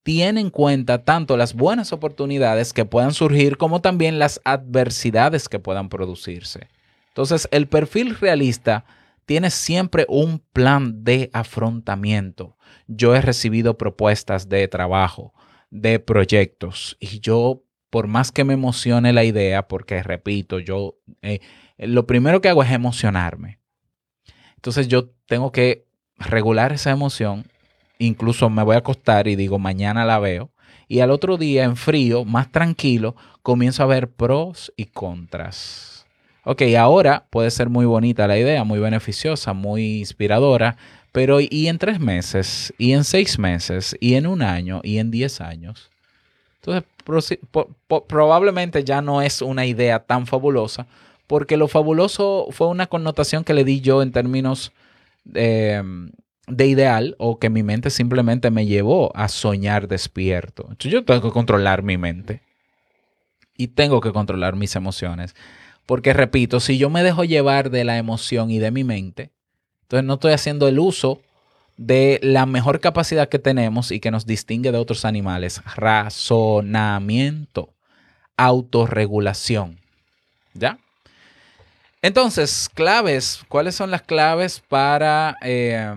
tiene 0.03 0.41
en 0.41 0.51
cuenta 0.51 1.05
tanto 1.05 1.37
las 1.37 1.55
buenas 1.55 1.93
oportunidades 1.93 2.73
que 2.73 2.85
puedan 2.85 3.15
surgir 3.15 3.57
como 3.57 3.81
también 3.81 4.19
las 4.19 4.41
adversidades 4.45 5.49
que 5.49 5.61
puedan 5.61 5.89
producirse. 5.89 6.69
Entonces, 7.09 7.47
el 7.51 7.69
perfil 7.69 8.17
realista 8.17 8.85
tiene 9.27 9.51
siempre 9.51 10.07
un 10.09 10.43
plan 10.53 11.05
de 11.05 11.31
afrontamiento. 11.33 12.57
Yo 12.89 13.15
he 13.15 13.21
recibido 13.21 13.79
propuestas 13.79 14.49
de 14.49 14.67
trabajo, 14.67 15.33
de 15.73 15.99
proyectos, 15.99 16.99
y 17.01 17.21
yo, 17.21 17.63
por 17.89 18.07
más 18.07 18.31
que 18.31 18.45
me 18.45 18.53
emocione 18.55 19.15
la 19.15 19.25
idea, 19.25 19.67
porque 19.67 20.03
repito, 20.03 20.59
yo 20.59 20.99
eh, 21.23 21.41
lo 21.79 22.07
primero 22.07 22.43
que 22.43 22.51
hago 22.51 22.63
es 22.63 22.71
emocionarme. 22.71 23.59
Entonces, 24.57 24.87
yo 24.87 25.11
tengo 25.27 25.51
que 25.51 25.87
regular 26.19 26.73
esa 26.73 26.91
emoción. 26.91 27.47
Incluso 27.99 28.51
me 28.51 28.63
voy 28.63 28.77
a 28.77 28.81
acostar 28.81 29.27
y 29.29 29.35
digo, 29.35 29.59
mañana 29.59 30.05
la 30.05 30.19
veo. 30.19 30.53
Y 30.89 31.01
al 31.01 31.11
otro 31.11 31.39
día, 31.39 31.65
en 31.65 31.77
frío, 31.77 32.25
más 32.25 32.53
tranquilo, 32.53 33.17
comienzo 33.43 33.83
a 33.83 33.87
ver 33.87 34.13
pros 34.13 34.73
y 34.77 34.87
contras 34.87 35.93
ok, 36.45 36.63
ahora 36.79 37.27
puede 37.31 37.51
ser 37.51 37.69
muy 37.69 37.87
bonita 37.87 38.27
la 38.27 38.39
idea, 38.39 38.65
muy 38.65 38.79
beneficiosa, 38.79 39.53
muy 39.53 40.01
inspiradora, 40.01 40.77
pero 41.13 41.41
¿y 41.41 41.69
en 41.69 41.79
tres 41.79 42.01
meses? 42.01 42.73
¿Y 42.79 42.93
en 42.93 43.05
seis 43.05 43.39
meses? 43.39 43.95
¿Y 44.01 44.15
en 44.15 44.27
un 44.27 44.43
año? 44.43 44.81
¿Y 44.83 44.99
en 44.99 45.11
diez 45.11 45.41
años? 45.43 45.91
Entonces, 46.57 47.39
probablemente 48.07 48.83
ya 48.83 49.03
no 49.03 49.21
es 49.21 49.43
una 49.43 49.67
idea 49.67 49.99
tan 49.99 50.27
fabulosa, 50.27 50.87
porque 51.27 51.57
lo 51.57 51.69
fabuloso 51.69 52.47
fue 52.51 52.69
una 52.69 52.87
connotación 52.87 53.45
que 53.45 53.53
le 53.53 53.65
di 53.65 53.81
yo 53.81 54.03
en 54.03 54.13
términos 54.13 54.73
de, 55.25 55.83
de 56.47 56.67
ideal 56.67 57.15
o 57.19 57.39
que 57.39 57.51
mi 57.51 57.63
mente 57.63 57.91
simplemente 57.91 58.51
me 58.51 58.67
llevó 58.67 59.15
a 59.15 59.29
soñar 59.29 59.89
despierto. 59.89 60.63
Entonces, 60.63 60.93
yo 60.93 61.05
tengo 61.05 61.21
que 61.21 61.31
controlar 61.31 61.83
mi 61.83 61.99
mente 61.99 62.41
y 63.57 63.69
tengo 63.69 64.01
que 64.01 64.13
controlar 64.13 64.57
mis 64.57 64.77
emociones. 64.77 65.35
Porque 65.85 66.13
repito, 66.13 66.61
si 66.61 66.79
yo 66.79 66.89
me 66.91 67.03
dejo 67.03 67.25
llevar 67.25 67.71
de 67.71 67.85
la 67.85 67.99
emoción 67.99 68.51
y 68.51 68.59
de 68.59 68.71
mi 68.71 68.85
mente, 68.85 69.31
entonces 69.93 70.07
no 70.07 70.15
estoy 70.15 70.33
haciendo 70.33 70.69
el 70.69 70.79
uso 70.79 71.21
de 71.77 72.19
la 72.23 72.47
mejor 72.47 72.81
capacidad 72.81 73.29
que 73.29 73.39
tenemos 73.39 73.93
y 73.93 74.01
que 74.01 74.11
nos 74.11 74.25
distingue 74.25 74.73
de 74.73 74.79
otros 74.79 75.05
animales. 75.05 75.61
Razonamiento, 75.77 77.69
autorregulación. 78.39 79.79
¿Ya? 80.55 80.79
Entonces, 82.01 82.71
claves. 82.73 83.43
¿Cuáles 83.49 83.75
son 83.75 83.91
las 83.91 84.01
claves 84.01 84.63
para 84.67 85.37
eh, 85.43 85.95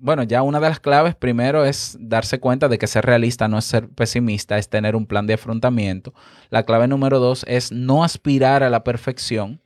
bueno, 0.00 0.22
ya 0.22 0.42
una 0.42 0.58
de 0.58 0.68
las 0.68 0.80
claves 0.80 1.14
primero 1.14 1.64
es 1.64 1.96
darse 2.00 2.40
cuenta 2.40 2.68
de 2.68 2.78
que 2.78 2.86
ser 2.86 3.04
realista 3.04 3.48
no 3.48 3.58
es 3.58 3.66
ser 3.66 3.88
pesimista, 3.88 4.56
es 4.56 4.68
tener 4.68 4.96
un 4.96 5.06
plan 5.06 5.26
de 5.26 5.34
afrontamiento. 5.34 6.14
La 6.48 6.64
clave 6.64 6.88
número 6.88 7.20
dos 7.20 7.44
es 7.46 7.70
no 7.70 8.02
aspirar 8.02 8.62
a 8.62 8.70
la 8.70 8.82
perfección, 8.82 9.60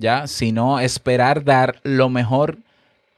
ya, 0.00 0.26
sino 0.26 0.80
esperar 0.80 1.44
dar 1.44 1.80
lo 1.84 2.08
mejor 2.08 2.58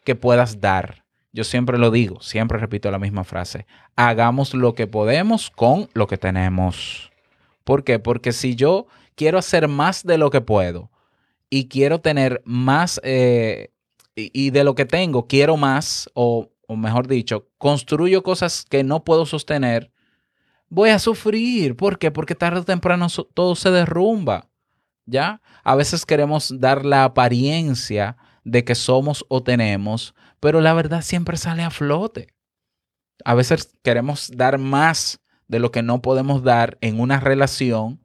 que 0.04 0.14
puedas 0.14 0.60
dar. 0.60 1.04
Yo 1.32 1.44
siempre 1.44 1.78
lo 1.78 1.90
digo, 1.90 2.20
siempre 2.20 2.58
repito 2.58 2.90
la 2.90 2.98
misma 2.98 3.24
frase. 3.24 3.66
Hagamos 3.96 4.52
lo 4.52 4.74
que 4.74 4.86
podemos 4.86 5.50
con 5.50 5.88
lo 5.94 6.06
que 6.06 6.18
tenemos. 6.18 7.10
¿Por 7.64 7.84
qué? 7.84 7.98
Porque 7.98 8.32
si 8.32 8.54
yo 8.54 8.86
quiero 9.14 9.38
hacer 9.38 9.68
más 9.68 10.04
de 10.04 10.18
lo 10.18 10.28
que 10.28 10.42
puedo 10.42 10.90
y 11.48 11.68
quiero 11.68 12.00
tener 12.00 12.42
más 12.44 13.00
eh, 13.04 13.70
y, 14.14 14.50
de 14.50 14.64
lo 14.64 14.74
que 14.74 14.84
tengo 14.84 15.26
quiero 15.26 15.56
más 15.56 16.10
o 16.12 16.52
o 16.72 16.76
mejor 16.76 17.06
dicho, 17.06 17.48
construyo 17.58 18.22
cosas 18.22 18.64
que 18.68 18.82
no 18.82 19.04
puedo 19.04 19.26
sostener, 19.26 19.92
voy 20.68 20.90
a 20.90 20.98
sufrir. 20.98 21.76
¿Por 21.76 21.98
qué? 21.98 22.10
Porque 22.10 22.34
tarde 22.34 22.60
o 22.60 22.64
temprano 22.64 23.08
todo 23.34 23.54
se 23.54 23.70
derrumba. 23.70 24.48
¿Ya? 25.06 25.40
A 25.64 25.74
veces 25.74 26.06
queremos 26.06 26.60
dar 26.60 26.84
la 26.84 27.04
apariencia 27.04 28.16
de 28.44 28.64
que 28.64 28.74
somos 28.74 29.24
o 29.28 29.42
tenemos, 29.42 30.14
pero 30.40 30.60
la 30.60 30.74
verdad 30.74 31.02
siempre 31.02 31.36
sale 31.36 31.62
a 31.62 31.70
flote. 31.70 32.34
A 33.24 33.34
veces 33.34 33.76
queremos 33.82 34.30
dar 34.34 34.58
más 34.58 35.20
de 35.48 35.58
lo 35.58 35.70
que 35.70 35.82
no 35.82 36.02
podemos 36.02 36.42
dar 36.42 36.78
en 36.80 36.98
una 37.00 37.20
relación 37.20 38.00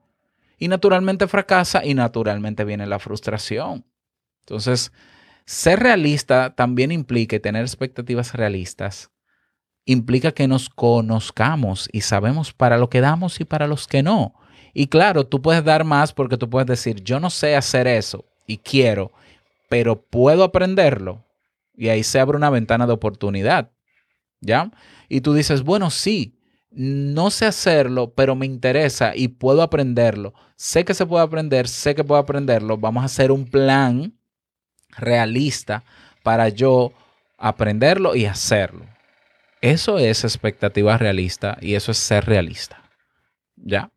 y 0.59 0.67
naturalmente 0.67 1.27
fracasa 1.27 1.85
y 1.85 1.93
naturalmente 1.93 2.65
viene 2.65 2.85
la 2.87 2.99
frustración. 2.99 3.85
Entonces, 4.41 4.91
ser 5.45 5.79
realista 5.79 6.55
también 6.55 6.91
implica 6.91 7.39
tener 7.39 7.61
expectativas 7.61 8.33
realistas. 8.33 9.11
Implica 9.85 10.33
que 10.33 10.47
nos 10.47 10.69
conozcamos 10.69 11.87
y 11.91 12.01
sabemos 12.01 12.53
para 12.53 12.77
lo 12.77 12.89
que 12.89 13.01
damos 13.01 13.39
y 13.39 13.45
para 13.45 13.67
los 13.67 13.87
que 13.87 14.03
no. 14.03 14.33
Y 14.79 14.85
claro, 14.85 15.25
tú 15.25 15.41
puedes 15.41 15.63
dar 15.63 15.83
más 15.83 16.13
porque 16.13 16.37
tú 16.37 16.47
puedes 16.47 16.67
decir, 16.67 17.03
yo 17.03 17.19
no 17.19 17.31
sé 17.31 17.55
hacer 17.55 17.87
eso 17.87 18.25
y 18.45 18.59
quiero, 18.59 19.11
pero 19.69 19.99
puedo 19.99 20.43
aprenderlo. 20.43 21.25
Y 21.75 21.89
ahí 21.89 22.03
se 22.03 22.19
abre 22.19 22.37
una 22.37 22.51
ventana 22.51 22.85
de 22.85 22.93
oportunidad. 22.93 23.71
¿Ya? 24.39 24.69
Y 25.09 25.21
tú 25.21 25.33
dices, 25.33 25.63
bueno, 25.63 25.89
sí, 25.89 26.37
no 26.69 27.31
sé 27.31 27.47
hacerlo, 27.47 28.13
pero 28.13 28.35
me 28.35 28.45
interesa 28.45 29.15
y 29.15 29.29
puedo 29.29 29.63
aprenderlo. 29.63 30.35
Sé 30.55 30.85
que 30.85 30.93
se 30.93 31.07
puede 31.07 31.23
aprender, 31.23 31.67
sé 31.67 31.95
que 31.95 32.03
puedo 32.03 32.21
aprenderlo. 32.21 32.77
Vamos 32.77 33.01
a 33.01 33.07
hacer 33.07 33.31
un 33.31 33.45
plan 33.45 34.13
realista 34.95 35.83
para 36.21 36.49
yo 36.49 36.93
aprenderlo 37.39 38.15
y 38.15 38.27
hacerlo. 38.27 38.85
Eso 39.59 39.97
es 39.97 40.23
expectativa 40.23 40.99
realista 40.99 41.57
y 41.61 41.73
eso 41.73 41.91
es 41.91 41.97
ser 41.97 42.25
realista. 42.25 42.83
¿Ya? 43.55 43.89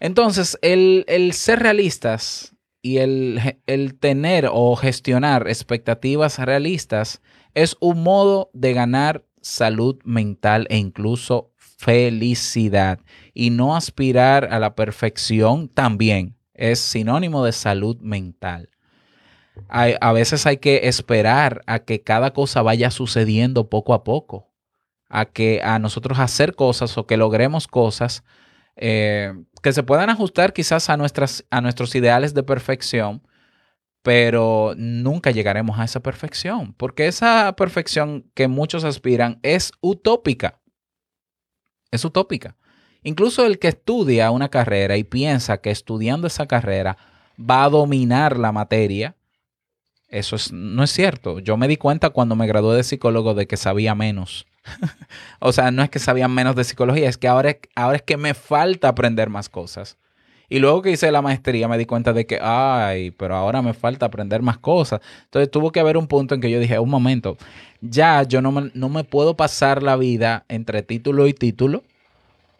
Entonces, 0.00 0.58
el, 0.62 1.32
ser 1.32 1.60
realistas 1.60 2.56
y 2.82 2.98
el, 2.98 3.58
el 3.66 3.98
tener 3.98 4.48
o 4.50 4.74
gestionar 4.74 5.46
expectativas 5.48 6.38
realistas 6.38 7.22
es 7.54 7.76
un 7.80 8.02
modo 8.02 8.50
de 8.52 8.72
ganar 8.72 9.24
salud 9.42 9.98
mental 10.04 10.66
e 10.70 10.78
incluso 10.78 11.52
felicidad. 11.56 13.00
Y 13.34 13.50
no 13.50 13.76
aspirar 13.76 14.52
a 14.52 14.58
la 14.58 14.74
perfección 14.74 15.68
también 15.68 16.36
es 16.54 16.80
sinónimo 16.80 17.44
de 17.44 17.52
salud 17.52 17.98
mental 18.00 18.70
a 19.68 20.12
veces 20.12 20.46
hay 20.46 20.58
que 20.58 20.88
esperar 20.88 21.62
a 21.66 21.80
que 21.80 22.02
cada 22.02 22.32
cosa 22.32 22.62
vaya 22.62 22.90
sucediendo 22.90 23.68
poco 23.68 23.94
a 23.94 24.04
poco, 24.04 24.48
a 25.08 25.26
que 25.26 25.60
a 25.62 25.78
nosotros 25.78 26.18
hacer 26.18 26.54
cosas 26.54 26.96
o 26.98 27.06
que 27.06 27.16
logremos 27.16 27.66
cosas 27.66 28.24
eh, 28.82 29.34
que 29.62 29.74
se 29.74 29.82
puedan 29.82 30.08
ajustar 30.08 30.54
quizás 30.54 30.88
a, 30.88 30.96
nuestras, 30.96 31.44
a 31.50 31.60
nuestros 31.60 31.94
ideales 31.94 32.32
de 32.32 32.42
perfección, 32.42 33.22
pero 34.02 34.72
nunca 34.78 35.30
llegaremos 35.30 35.78
a 35.78 35.84
esa 35.84 36.00
perfección, 36.00 36.72
porque 36.72 37.06
esa 37.06 37.54
perfección 37.56 38.30
que 38.32 38.48
muchos 38.48 38.84
aspiran 38.84 39.38
es 39.42 39.72
utópica. 39.82 40.62
Es 41.90 42.06
utópica. 42.06 42.56
Incluso 43.02 43.44
el 43.44 43.58
que 43.58 43.68
estudia 43.68 44.30
una 44.30 44.48
carrera 44.48 44.96
y 44.96 45.04
piensa 45.04 45.58
que 45.58 45.70
estudiando 45.70 46.26
esa 46.26 46.46
carrera 46.46 46.96
va 47.38 47.64
a 47.64 47.68
dominar 47.68 48.38
la 48.38 48.50
materia, 48.50 49.14
eso 50.08 50.36
es, 50.36 50.52
no 50.52 50.82
es 50.82 50.90
cierto. 50.90 51.38
Yo 51.38 51.58
me 51.58 51.68
di 51.68 51.76
cuenta 51.76 52.08
cuando 52.10 52.34
me 52.34 52.46
gradué 52.46 52.76
de 52.76 52.82
psicólogo 52.82 53.34
de 53.34 53.46
que 53.46 53.58
sabía 53.58 53.94
menos. 53.94 54.46
o 55.40 55.52
sea, 55.52 55.70
no 55.70 55.82
es 55.82 55.90
que 55.90 55.98
sabía 55.98 56.28
menos 56.28 56.56
de 56.56 56.64
psicología, 56.64 57.08
es 57.08 57.18
que 57.18 57.28
ahora, 57.28 57.56
ahora 57.74 57.96
es 57.96 58.02
que 58.02 58.16
me 58.16 58.34
falta 58.34 58.88
aprender 58.88 59.28
más 59.30 59.48
cosas. 59.48 59.96
Y 60.52 60.58
luego 60.58 60.82
que 60.82 60.90
hice 60.90 61.12
la 61.12 61.22
maestría 61.22 61.68
me 61.68 61.78
di 61.78 61.86
cuenta 61.86 62.12
de 62.12 62.26
que, 62.26 62.40
ay, 62.42 63.12
pero 63.12 63.36
ahora 63.36 63.62
me 63.62 63.72
falta 63.72 64.06
aprender 64.06 64.42
más 64.42 64.58
cosas. 64.58 65.00
Entonces 65.24 65.48
tuvo 65.48 65.70
que 65.70 65.78
haber 65.78 65.96
un 65.96 66.08
punto 66.08 66.34
en 66.34 66.40
que 66.40 66.50
yo 66.50 66.58
dije, 66.58 66.76
un 66.80 66.90
momento, 66.90 67.38
ya 67.80 68.24
yo 68.24 68.42
no 68.42 68.50
me, 68.50 68.72
no 68.74 68.88
me 68.88 69.04
puedo 69.04 69.36
pasar 69.36 69.84
la 69.84 69.94
vida 69.96 70.44
entre 70.48 70.82
título 70.82 71.28
y 71.28 71.34
título. 71.34 71.84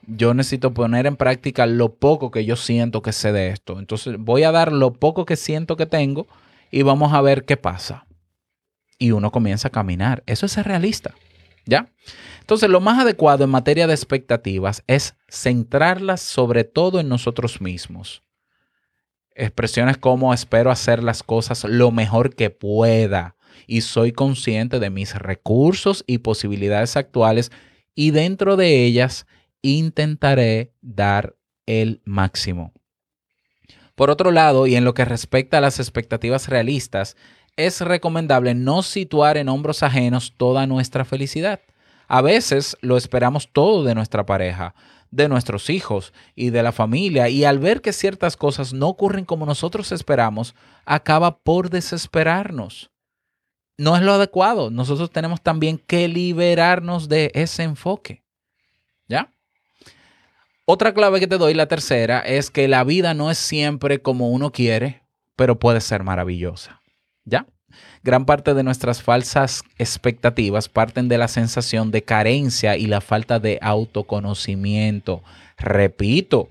Yo 0.07 0.35
necesito 0.35 0.73
poner 0.73 1.07
en 1.07 1.17
práctica 1.17 1.67
lo 1.67 1.93
poco 1.93 2.31
que 2.31 2.45
yo 2.45 2.55
siento 2.55 3.03
que 3.03 3.13
sé 3.13 3.33
de 3.33 3.49
esto. 3.49 3.81
Entonces 3.81 4.17
voy 4.19 4.45
a 4.45 4.53
dar 4.53 4.71
lo 4.71 4.93
poco 4.93 5.25
que 5.25 5.35
siento 5.35 5.77
que 5.77 5.87
tengo 5.87 6.29
y 6.71 6.83
vamos 6.83 7.13
a 7.13 7.21
ver 7.23 7.45
qué 7.45 7.57
pasa. 7.57 8.07
Y 8.99 9.11
uno 9.11 9.33
comienza 9.33 9.67
a 9.67 9.73
caminar. 9.73 10.23
Eso 10.27 10.47
es 10.47 10.53
ser 10.53 10.67
realista. 10.67 11.13
¿Ya? 11.67 11.93
Entonces, 12.41 12.69
lo 12.69 12.81
más 12.81 12.99
adecuado 12.99 13.45
en 13.45 13.51
materia 13.51 13.87
de 13.87 13.95
expectativas 13.95 14.83
es 14.87 15.15
centrarlas 15.29 16.21
sobre 16.21 16.65
todo 16.65 17.01
en 17.01 17.09
nosotros 17.09 17.61
mismos. 17.61 18.23
Expresiones 19.35 19.97
como 19.97 20.35
espero 20.35 20.71
hacer 20.71 21.03
las 21.03 21.23
cosas 21.23 21.65
lo 21.65 21.91
mejor 21.93 22.35
que 22.35 22.51
pueda 22.51 23.37
y 23.67 23.83
soy 23.83 24.13
consciente 24.13 24.81
de 24.81 24.91
mis 24.91 25.15
recursos 25.15 26.03
y 26.07 26.19
posibilidades 26.19 26.97
actuales 26.97 27.53
y 27.95 28.11
dentro 28.11 28.57
de 28.57 28.85
ellas 28.85 29.27
intentaré 29.63 30.73
dar 30.81 31.37
el 31.67 32.03
máximo. 32.05 32.73
Por 33.95 34.11
otro 34.11 34.31
lado, 34.31 34.67
y 34.67 34.77
en 34.77 34.85
lo 34.85 34.95
que 34.95 35.05
respecta 35.05 35.59
a 35.59 35.61
las 35.61 35.79
expectativas 35.79 36.49
realistas, 36.49 37.17
es 37.67 37.81
recomendable 37.81 38.55
no 38.55 38.83
situar 38.83 39.37
en 39.37 39.49
hombros 39.49 39.83
ajenos 39.83 40.35
toda 40.37 40.67
nuestra 40.67 41.05
felicidad. 41.05 41.61
A 42.09 42.23
veces 42.23 42.77
lo 42.81 42.97
esperamos 42.97 43.49
todo 43.53 43.85
de 43.85 43.95
nuestra 43.95 44.27
pareja, 44.27 44.75
de 45.11 45.29
nuestros 45.29 45.71
hijos 45.71 46.13
y 46.35 46.51
de 46.51 46.63
la 46.63 46.73
familia, 46.73 47.29
y 47.29 47.45
al 47.45 47.59
ver 47.59 47.81
que 47.81 47.93
ciertas 47.93 48.37
cosas 48.37 48.73
no 48.73 48.89
ocurren 48.89 49.25
como 49.25 49.47
nosotros 49.47 49.93
esperamos, 49.93 50.55
acaba 50.85 51.39
por 51.39 51.71
desesperarnos. 51.71 52.91
No 53.79 53.97
es 53.97 54.03
lo 54.03 54.13
adecuado. 54.13 54.71
Nosotros 54.71 55.11
tenemos 55.11 55.41
también 55.41 55.79
que 55.79 56.09
liberarnos 56.09 57.09
de 57.09 57.31
ese 57.35 57.63
enfoque. 57.63 58.23
¿Ya? 59.09 59.33
Otra 60.67 60.95
clave 60.95 61.19
que 61.19 61.27
te 61.27 61.39
doy, 61.39 61.55
la 61.55 61.67
tercera, 61.67 62.21
es 62.21 62.51
que 62.51 62.69
la 62.69 62.85
vida 62.85 63.15
no 63.15 63.31
es 63.31 63.39
siempre 63.39 64.03
como 64.03 64.31
uno 64.31 64.53
quiere, 64.53 65.03
pero 65.35 65.59
puede 65.59 65.81
ser 65.81 66.05
maravillosa. 66.05 66.80
¿Ya? 67.31 67.47
Gran 68.03 68.25
parte 68.25 68.55
de 68.55 68.63
nuestras 68.63 69.03
falsas 69.03 69.63
expectativas 69.79 70.69
parten 70.69 71.09
de 71.09 71.19
la 71.19 71.29
sensación 71.29 71.91
de 71.91 72.03
carencia 72.03 72.77
y 72.77 72.87
la 72.87 73.01
falta 73.01 73.39
de 73.39 73.59
autoconocimiento. 73.63 75.23
Repito, 75.57 76.49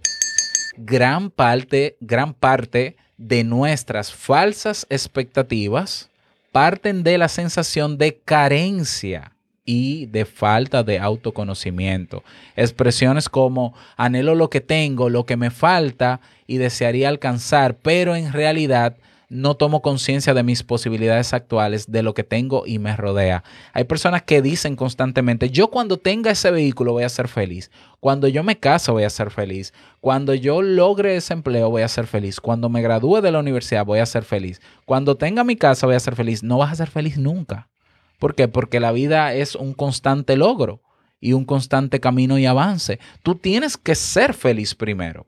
gran 0.77 1.29
parte, 1.29 1.97
gran 1.99 2.33
parte 2.33 2.95
de 3.17 3.43
nuestras 3.43 4.13
falsas 4.13 4.87
expectativas 4.89 6.09
parten 6.53 7.03
de 7.03 7.17
la 7.17 7.27
sensación 7.27 7.97
de 7.97 8.17
carencia 8.17 9.33
y 9.65 10.05
de 10.07 10.25
falta 10.25 10.83
de 10.83 10.97
autoconocimiento. 10.97 12.23
Expresiones 12.55 13.29
como 13.29 13.75
anhelo 13.97 14.33
lo 14.33 14.49
que 14.49 14.61
tengo, 14.61 15.09
lo 15.09 15.25
que 15.25 15.37
me 15.37 15.51
falta 15.51 16.21
y 16.47 16.57
desearía 16.57 17.09
alcanzar, 17.09 17.75
pero 17.75 18.15
en 18.15 18.33
realidad 18.33 18.95
no 19.29 19.55
tomo 19.55 19.81
conciencia 19.81 20.33
de 20.33 20.43
mis 20.43 20.63
posibilidades 20.63 21.33
actuales, 21.33 21.91
de 21.91 22.01
lo 22.03 22.13
que 22.13 22.23
tengo 22.23 22.63
y 22.65 22.79
me 22.79 22.95
rodea. 22.95 23.43
Hay 23.73 23.83
personas 23.83 24.23
que 24.23 24.41
dicen 24.41 24.75
constantemente, 24.75 25.51
yo 25.51 25.69
cuando 25.69 25.97
tenga 25.97 26.31
ese 26.31 26.49
vehículo 26.49 26.93
voy 26.93 27.03
a 27.03 27.09
ser 27.09 27.27
feliz, 27.27 27.69
cuando 27.99 28.27
yo 28.27 28.43
me 28.43 28.59
caso 28.59 28.93
voy 28.93 29.03
a 29.03 29.09
ser 29.09 29.29
feliz, 29.29 29.73
cuando 30.01 30.33
yo 30.33 30.61
logre 30.61 31.15
ese 31.15 31.33
empleo 31.33 31.69
voy 31.69 31.83
a 31.83 31.87
ser 31.87 32.07
feliz, 32.07 32.39
cuando 32.41 32.69
me 32.69 32.81
gradúe 32.81 33.21
de 33.21 33.31
la 33.31 33.39
universidad 33.39 33.85
voy 33.85 33.99
a 33.99 34.05
ser 34.05 34.23
feliz, 34.23 34.61
cuando 34.85 35.15
tenga 35.15 35.43
mi 35.43 35.55
casa 35.55 35.85
voy 35.85 35.95
a 35.95 35.99
ser 35.99 36.15
feliz. 36.15 36.41
No 36.41 36.57
vas 36.57 36.71
a 36.71 36.75
ser 36.75 36.89
feliz 36.89 37.17
nunca. 37.17 37.69
¿Por 38.17 38.35
qué? 38.35 38.47
Porque 38.47 38.79
la 38.79 38.91
vida 38.91 39.33
es 39.33 39.55
un 39.55 39.73
constante 39.73 40.35
logro 40.35 40.81
y 41.21 41.33
un 41.33 41.45
constante 41.45 41.99
camino 41.99 42.37
y 42.39 42.45
avance. 42.45 42.99
Tú 43.23 43.35
tienes 43.35 43.77
que 43.77 43.95
ser 43.95 44.33
feliz 44.33 44.75
primero. 44.75 45.27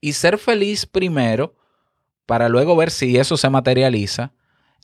Y 0.00 0.14
ser 0.14 0.38
feliz 0.38 0.86
primero 0.86 1.54
para 2.30 2.48
luego 2.48 2.76
ver 2.76 2.92
si 2.92 3.16
eso 3.16 3.36
se 3.36 3.50
materializa, 3.50 4.32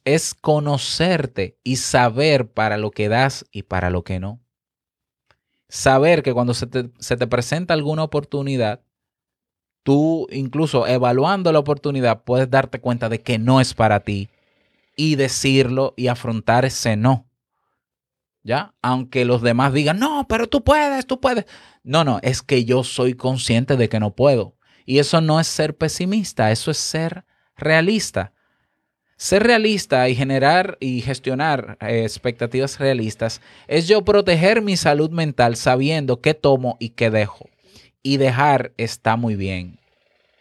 es 0.04 0.34
conocerte 0.34 1.56
y 1.62 1.76
saber 1.76 2.50
para 2.50 2.76
lo 2.76 2.90
que 2.90 3.08
das 3.08 3.46
y 3.52 3.62
para 3.62 3.88
lo 3.88 4.02
que 4.02 4.18
no. 4.18 4.40
Saber 5.68 6.24
que 6.24 6.34
cuando 6.34 6.54
se 6.54 6.66
te, 6.66 6.90
se 6.98 7.16
te 7.16 7.28
presenta 7.28 7.72
alguna 7.72 8.02
oportunidad, 8.02 8.82
tú 9.84 10.26
incluso 10.32 10.88
evaluando 10.88 11.52
la 11.52 11.60
oportunidad 11.60 12.24
puedes 12.24 12.50
darte 12.50 12.80
cuenta 12.80 13.08
de 13.08 13.22
que 13.22 13.38
no 13.38 13.60
es 13.60 13.74
para 13.74 14.00
ti 14.00 14.28
y 14.96 15.14
decirlo 15.14 15.94
y 15.96 16.08
afrontar 16.08 16.64
ese 16.64 16.96
no. 16.96 17.28
¿Ya? 18.42 18.74
Aunque 18.82 19.24
los 19.24 19.40
demás 19.40 19.72
digan, 19.72 20.00
no, 20.00 20.26
pero 20.28 20.48
tú 20.48 20.64
puedes, 20.64 21.06
tú 21.06 21.20
puedes. 21.20 21.46
No, 21.84 22.02
no, 22.02 22.18
es 22.22 22.42
que 22.42 22.64
yo 22.64 22.82
soy 22.82 23.14
consciente 23.14 23.76
de 23.76 23.88
que 23.88 24.00
no 24.00 24.16
puedo. 24.16 24.56
Y 24.84 24.98
eso 24.98 25.20
no 25.20 25.38
es 25.38 25.46
ser 25.46 25.76
pesimista, 25.76 26.50
eso 26.50 26.72
es 26.72 26.78
ser 26.78 27.24
realista. 27.56 28.32
Ser 29.18 29.44
realista 29.44 30.08
y 30.10 30.14
generar 30.14 30.76
y 30.78 31.00
gestionar 31.00 31.78
eh, 31.80 32.02
expectativas 32.02 32.78
realistas 32.78 33.40
es 33.66 33.88
yo 33.88 34.04
proteger 34.04 34.60
mi 34.60 34.76
salud 34.76 35.10
mental 35.10 35.56
sabiendo 35.56 36.20
qué 36.20 36.34
tomo 36.34 36.76
y 36.78 36.90
qué 36.90 37.10
dejo. 37.10 37.48
Y 38.02 38.18
dejar 38.18 38.72
está 38.76 39.16
muy 39.16 39.34
bien. 39.34 39.78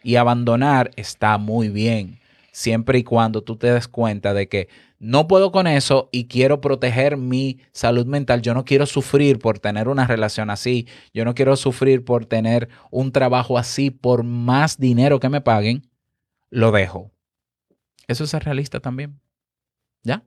Y 0.02 0.16
abandonar 0.16 0.90
está 0.96 1.38
muy 1.38 1.70
bien. 1.70 2.20
Siempre 2.52 2.98
y 2.98 3.02
cuando 3.02 3.42
tú 3.42 3.56
te 3.56 3.72
des 3.72 3.88
cuenta 3.88 4.34
de 4.34 4.46
que 4.46 4.68
no 4.98 5.26
puedo 5.26 5.52
con 5.52 5.66
eso 5.66 6.08
y 6.12 6.26
quiero 6.26 6.60
proteger 6.60 7.16
mi 7.16 7.58
salud 7.72 8.06
mental. 8.06 8.42
Yo 8.42 8.52
no 8.52 8.64
quiero 8.64 8.86
sufrir 8.86 9.38
por 9.38 9.58
tener 9.58 9.88
una 9.88 10.06
relación 10.06 10.50
así. 10.50 10.86
Yo 11.14 11.24
no 11.24 11.34
quiero 11.34 11.56
sufrir 11.56 12.04
por 12.04 12.26
tener 12.26 12.68
un 12.90 13.10
trabajo 13.10 13.58
así 13.58 13.90
por 13.90 14.22
más 14.22 14.78
dinero 14.78 15.18
que 15.18 15.30
me 15.30 15.40
paguen 15.40 15.85
lo 16.50 16.72
dejo. 16.72 17.12
Eso 18.08 18.24
es 18.24 18.32
realista 18.32 18.80
también. 18.80 19.20
¿Ya? 20.02 20.22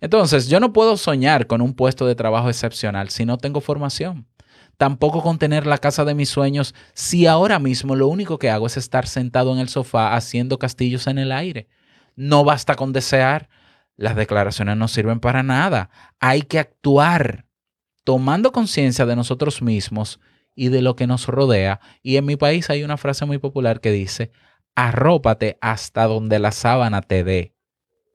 Entonces, 0.00 0.48
yo 0.48 0.60
no 0.60 0.72
puedo 0.72 0.96
soñar 0.96 1.46
con 1.46 1.60
un 1.60 1.74
puesto 1.74 2.06
de 2.06 2.14
trabajo 2.14 2.48
excepcional 2.48 3.10
si 3.10 3.24
no 3.24 3.38
tengo 3.38 3.60
formación. 3.60 4.26
Tampoco 4.76 5.22
con 5.22 5.38
tener 5.38 5.66
la 5.66 5.78
casa 5.78 6.04
de 6.04 6.14
mis 6.14 6.28
sueños 6.28 6.74
si 6.94 7.26
ahora 7.26 7.58
mismo 7.58 7.96
lo 7.96 8.06
único 8.06 8.38
que 8.38 8.48
hago 8.48 8.68
es 8.68 8.76
estar 8.76 9.08
sentado 9.08 9.52
en 9.52 9.58
el 9.58 9.68
sofá 9.68 10.14
haciendo 10.14 10.58
castillos 10.58 11.08
en 11.08 11.18
el 11.18 11.32
aire. 11.32 11.68
No 12.14 12.44
basta 12.44 12.76
con 12.76 12.92
desear. 12.92 13.48
Las 13.96 14.14
declaraciones 14.14 14.76
no 14.76 14.86
sirven 14.86 15.18
para 15.18 15.42
nada. 15.42 15.90
Hay 16.20 16.42
que 16.42 16.60
actuar 16.60 17.46
tomando 18.04 18.52
conciencia 18.52 19.04
de 19.04 19.16
nosotros 19.16 19.60
mismos 19.62 20.20
y 20.54 20.68
de 20.68 20.80
lo 20.80 20.94
que 20.94 21.08
nos 21.08 21.26
rodea. 21.26 21.80
Y 22.02 22.16
en 22.16 22.24
mi 22.24 22.36
país 22.36 22.70
hay 22.70 22.84
una 22.84 22.96
frase 22.96 23.24
muy 23.24 23.38
popular 23.38 23.80
que 23.80 23.90
dice, 23.90 24.30
arrópate 24.78 25.58
hasta 25.60 26.04
donde 26.04 26.38
la 26.38 26.52
sábana 26.52 27.02
te 27.02 27.24
dé. 27.24 27.52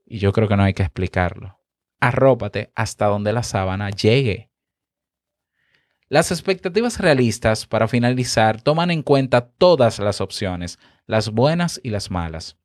Y 0.05 0.19
yo 0.19 0.31
creo 0.31 0.47
que 0.47 0.55
no 0.55 0.63
hay 0.63 0.73
que 0.73 0.83
explicarlo. 0.83 1.59
Arrópate 1.99 2.71
hasta 2.73 3.07
donde 3.07 3.33
la 3.33 3.43
sábana 3.43 3.89
llegue. 3.89 4.49
Las 6.07 6.31
expectativas 6.31 6.99
realistas, 6.99 7.67
para 7.67 7.89
finalizar, 7.89 8.61
toman 8.61 8.91
en 8.91 9.03
cuenta 9.03 9.41
todas 9.41 9.99
las 9.99 10.21
opciones, 10.21 10.79
las 11.05 11.31
buenas 11.31 11.81
y 11.83 11.89
las 11.89 12.11
malas. 12.11 12.55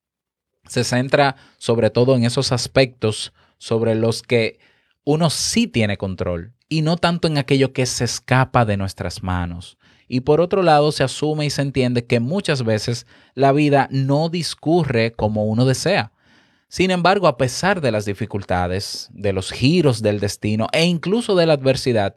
Se 0.68 0.84
centra 0.84 1.34
sobre 1.56 1.90
todo 1.90 2.14
en 2.14 2.22
esos 2.22 2.52
aspectos 2.52 3.32
sobre 3.58 3.96
los 3.96 4.22
que 4.22 4.60
uno 5.02 5.28
sí 5.28 5.66
tiene 5.66 5.96
control 5.96 6.54
y 6.68 6.82
no 6.82 6.98
tanto 6.98 7.26
en 7.26 7.36
aquello 7.36 7.72
que 7.72 7.86
se 7.86 8.04
escapa 8.04 8.64
de 8.64 8.76
nuestras 8.76 9.24
manos. 9.24 9.76
Y 10.08 10.20
por 10.20 10.40
otro 10.40 10.62
lado, 10.62 10.90
se 10.90 11.04
asume 11.04 11.46
y 11.46 11.50
se 11.50 11.62
entiende 11.62 12.06
que 12.06 12.18
muchas 12.18 12.64
veces 12.64 13.06
la 13.34 13.52
vida 13.52 13.88
no 13.90 14.28
discurre 14.30 15.12
como 15.12 15.44
uno 15.44 15.64
desea. 15.64 16.12
Sin 16.68 16.90
embargo, 16.90 17.28
a 17.28 17.36
pesar 17.36 17.80
de 17.80 17.92
las 17.92 18.04
dificultades, 18.04 19.08
de 19.12 19.32
los 19.32 19.52
giros 19.52 20.02
del 20.02 20.20
destino 20.20 20.66
e 20.72 20.84
incluso 20.84 21.34
de 21.34 21.46
la 21.46 21.54
adversidad, 21.54 22.16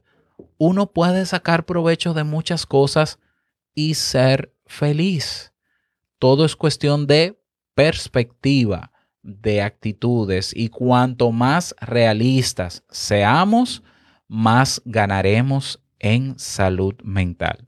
uno 0.57 0.91
puede 0.91 1.25
sacar 1.25 1.65
provecho 1.65 2.13
de 2.13 2.23
muchas 2.23 2.65
cosas 2.65 3.19
y 3.73 3.93
ser 3.93 4.53
feliz. 4.65 5.53
Todo 6.19 6.45
es 6.45 6.55
cuestión 6.55 7.07
de 7.07 7.39
perspectiva, 7.75 8.91
de 9.23 9.61
actitudes 9.61 10.51
y 10.55 10.69
cuanto 10.69 11.31
más 11.31 11.75
realistas 11.79 12.83
seamos, 12.89 13.83
más 14.27 14.81
ganaremos 14.85 15.81
en 15.99 16.37
salud 16.39 16.95
mental. 17.03 17.67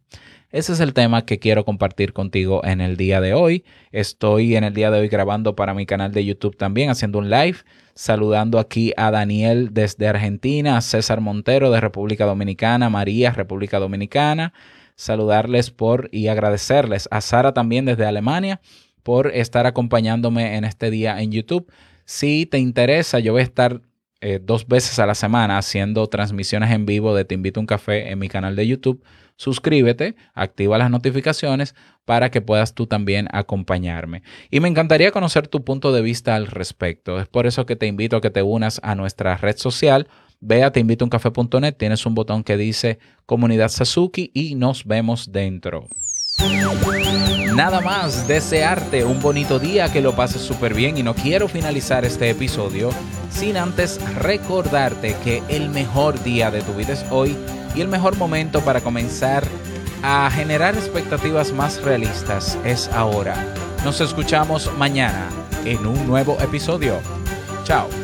Ese 0.53 0.73
es 0.73 0.79
el 0.81 0.93
tema 0.93 1.25
que 1.25 1.39
quiero 1.39 1.65
compartir 1.65 2.13
contigo 2.13 2.63
en 2.63 2.79
el 2.79 2.95
día 2.95 3.19
de 3.21 3.33
hoy. 3.33 3.65
Estoy 3.91 4.55
en 4.55 4.63
el 4.63 4.75
día 4.75 4.91
de 4.91 4.99
hoy 4.99 5.07
grabando 5.07 5.55
para 5.55 5.73
mi 5.73 5.87
canal 5.87 6.11
de 6.11 6.23
YouTube 6.23 6.55
también, 6.55 6.91
haciendo 6.91 7.17
un 7.17 7.31
live, 7.31 7.57
saludando 7.95 8.59
aquí 8.59 8.93
a 8.95 9.09
Daniel 9.09 9.69
desde 9.71 10.07
Argentina, 10.07 10.77
a 10.77 10.81
César 10.81 11.21
Montero 11.21 11.71
de 11.71 11.81
República 11.81 12.27
Dominicana, 12.27 12.91
María, 12.91 13.31
República 13.31 13.79
Dominicana. 13.79 14.53
Saludarles 14.95 15.71
por 15.71 16.07
y 16.11 16.27
agradecerles 16.27 17.07
a 17.09 17.21
Sara 17.21 17.55
también 17.55 17.85
desde 17.85 18.05
Alemania 18.05 18.61
por 19.01 19.31
estar 19.33 19.65
acompañándome 19.65 20.55
en 20.55 20.65
este 20.65 20.91
día 20.91 21.19
en 21.19 21.31
YouTube. 21.31 21.65
Si 22.05 22.45
te 22.45 22.59
interesa, 22.59 23.17
yo 23.17 23.31
voy 23.31 23.41
a 23.41 23.45
estar 23.45 23.81
eh, 24.21 24.39
dos 24.39 24.67
veces 24.67 24.99
a 24.99 25.07
la 25.07 25.15
semana 25.15 25.57
haciendo 25.57 26.05
transmisiones 26.09 26.69
en 26.69 26.85
vivo 26.85 27.15
de 27.15 27.25
Te 27.25 27.33
invito 27.33 27.59
a 27.59 27.61
un 27.61 27.65
café 27.65 28.11
en 28.11 28.19
mi 28.19 28.29
canal 28.29 28.55
de 28.55 28.67
YouTube. 28.67 29.03
Suscríbete, 29.35 30.15
activa 30.33 30.77
las 30.77 30.89
notificaciones 30.89 31.75
para 32.05 32.31
que 32.31 32.41
puedas 32.41 32.73
tú 32.75 32.87
también 32.87 33.27
acompañarme. 33.31 34.23
Y 34.51 34.59
me 34.59 34.67
encantaría 34.67 35.11
conocer 35.11 35.47
tu 35.47 35.63
punto 35.63 35.91
de 35.91 36.01
vista 36.01 36.35
al 36.35 36.47
respecto. 36.47 37.19
Es 37.19 37.27
por 37.27 37.47
eso 37.47 37.65
que 37.65 37.75
te 37.75 37.87
invito 37.87 38.17
a 38.17 38.21
que 38.21 38.29
te 38.29 38.41
unas 38.41 38.79
a 38.83 38.95
nuestra 38.95 39.37
red 39.37 39.57
social. 39.57 40.07
Ve 40.39 40.63
a 40.63 40.71
teinvitouncafe.net, 40.71 41.75
tienes 41.75 42.05
un 42.05 42.15
botón 42.15 42.43
que 42.43 42.57
dice 42.57 42.99
Comunidad 43.25 43.69
Sasuki 43.69 44.31
y 44.33 44.55
nos 44.55 44.85
vemos 44.85 45.31
dentro. 45.31 45.87
Nada 47.55 47.81
más, 47.81 48.27
desearte 48.27 49.05
un 49.05 49.21
bonito 49.21 49.59
día, 49.59 49.91
que 49.91 50.01
lo 50.01 50.15
pases 50.15 50.41
súper 50.41 50.73
bien 50.73 50.97
y 50.97 51.03
no 51.03 51.13
quiero 51.13 51.47
finalizar 51.47 52.03
este 52.03 52.29
episodio 52.29 52.89
sin 53.29 53.57
antes 53.57 53.99
recordarte 54.15 55.15
que 55.23 55.43
el 55.49 55.69
mejor 55.69 56.21
día 56.23 56.51
de 56.51 56.61
tu 56.61 56.73
vida 56.73 56.93
es 56.93 57.05
hoy 57.09 57.35
y 57.75 57.81
el 57.81 57.87
mejor 57.87 58.17
momento 58.17 58.61
para 58.61 58.81
comenzar 58.81 59.43
a 60.03 60.29
generar 60.29 60.75
expectativas 60.75 61.51
más 61.53 61.81
realistas 61.81 62.57
es 62.65 62.89
ahora. 62.89 63.35
Nos 63.83 64.01
escuchamos 64.01 64.71
mañana 64.77 65.29
en 65.65 65.85
un 65.85 66.07
nuevo 66.07 66.37
episodio. 66.41 66.99
Chao. 67.63 68.02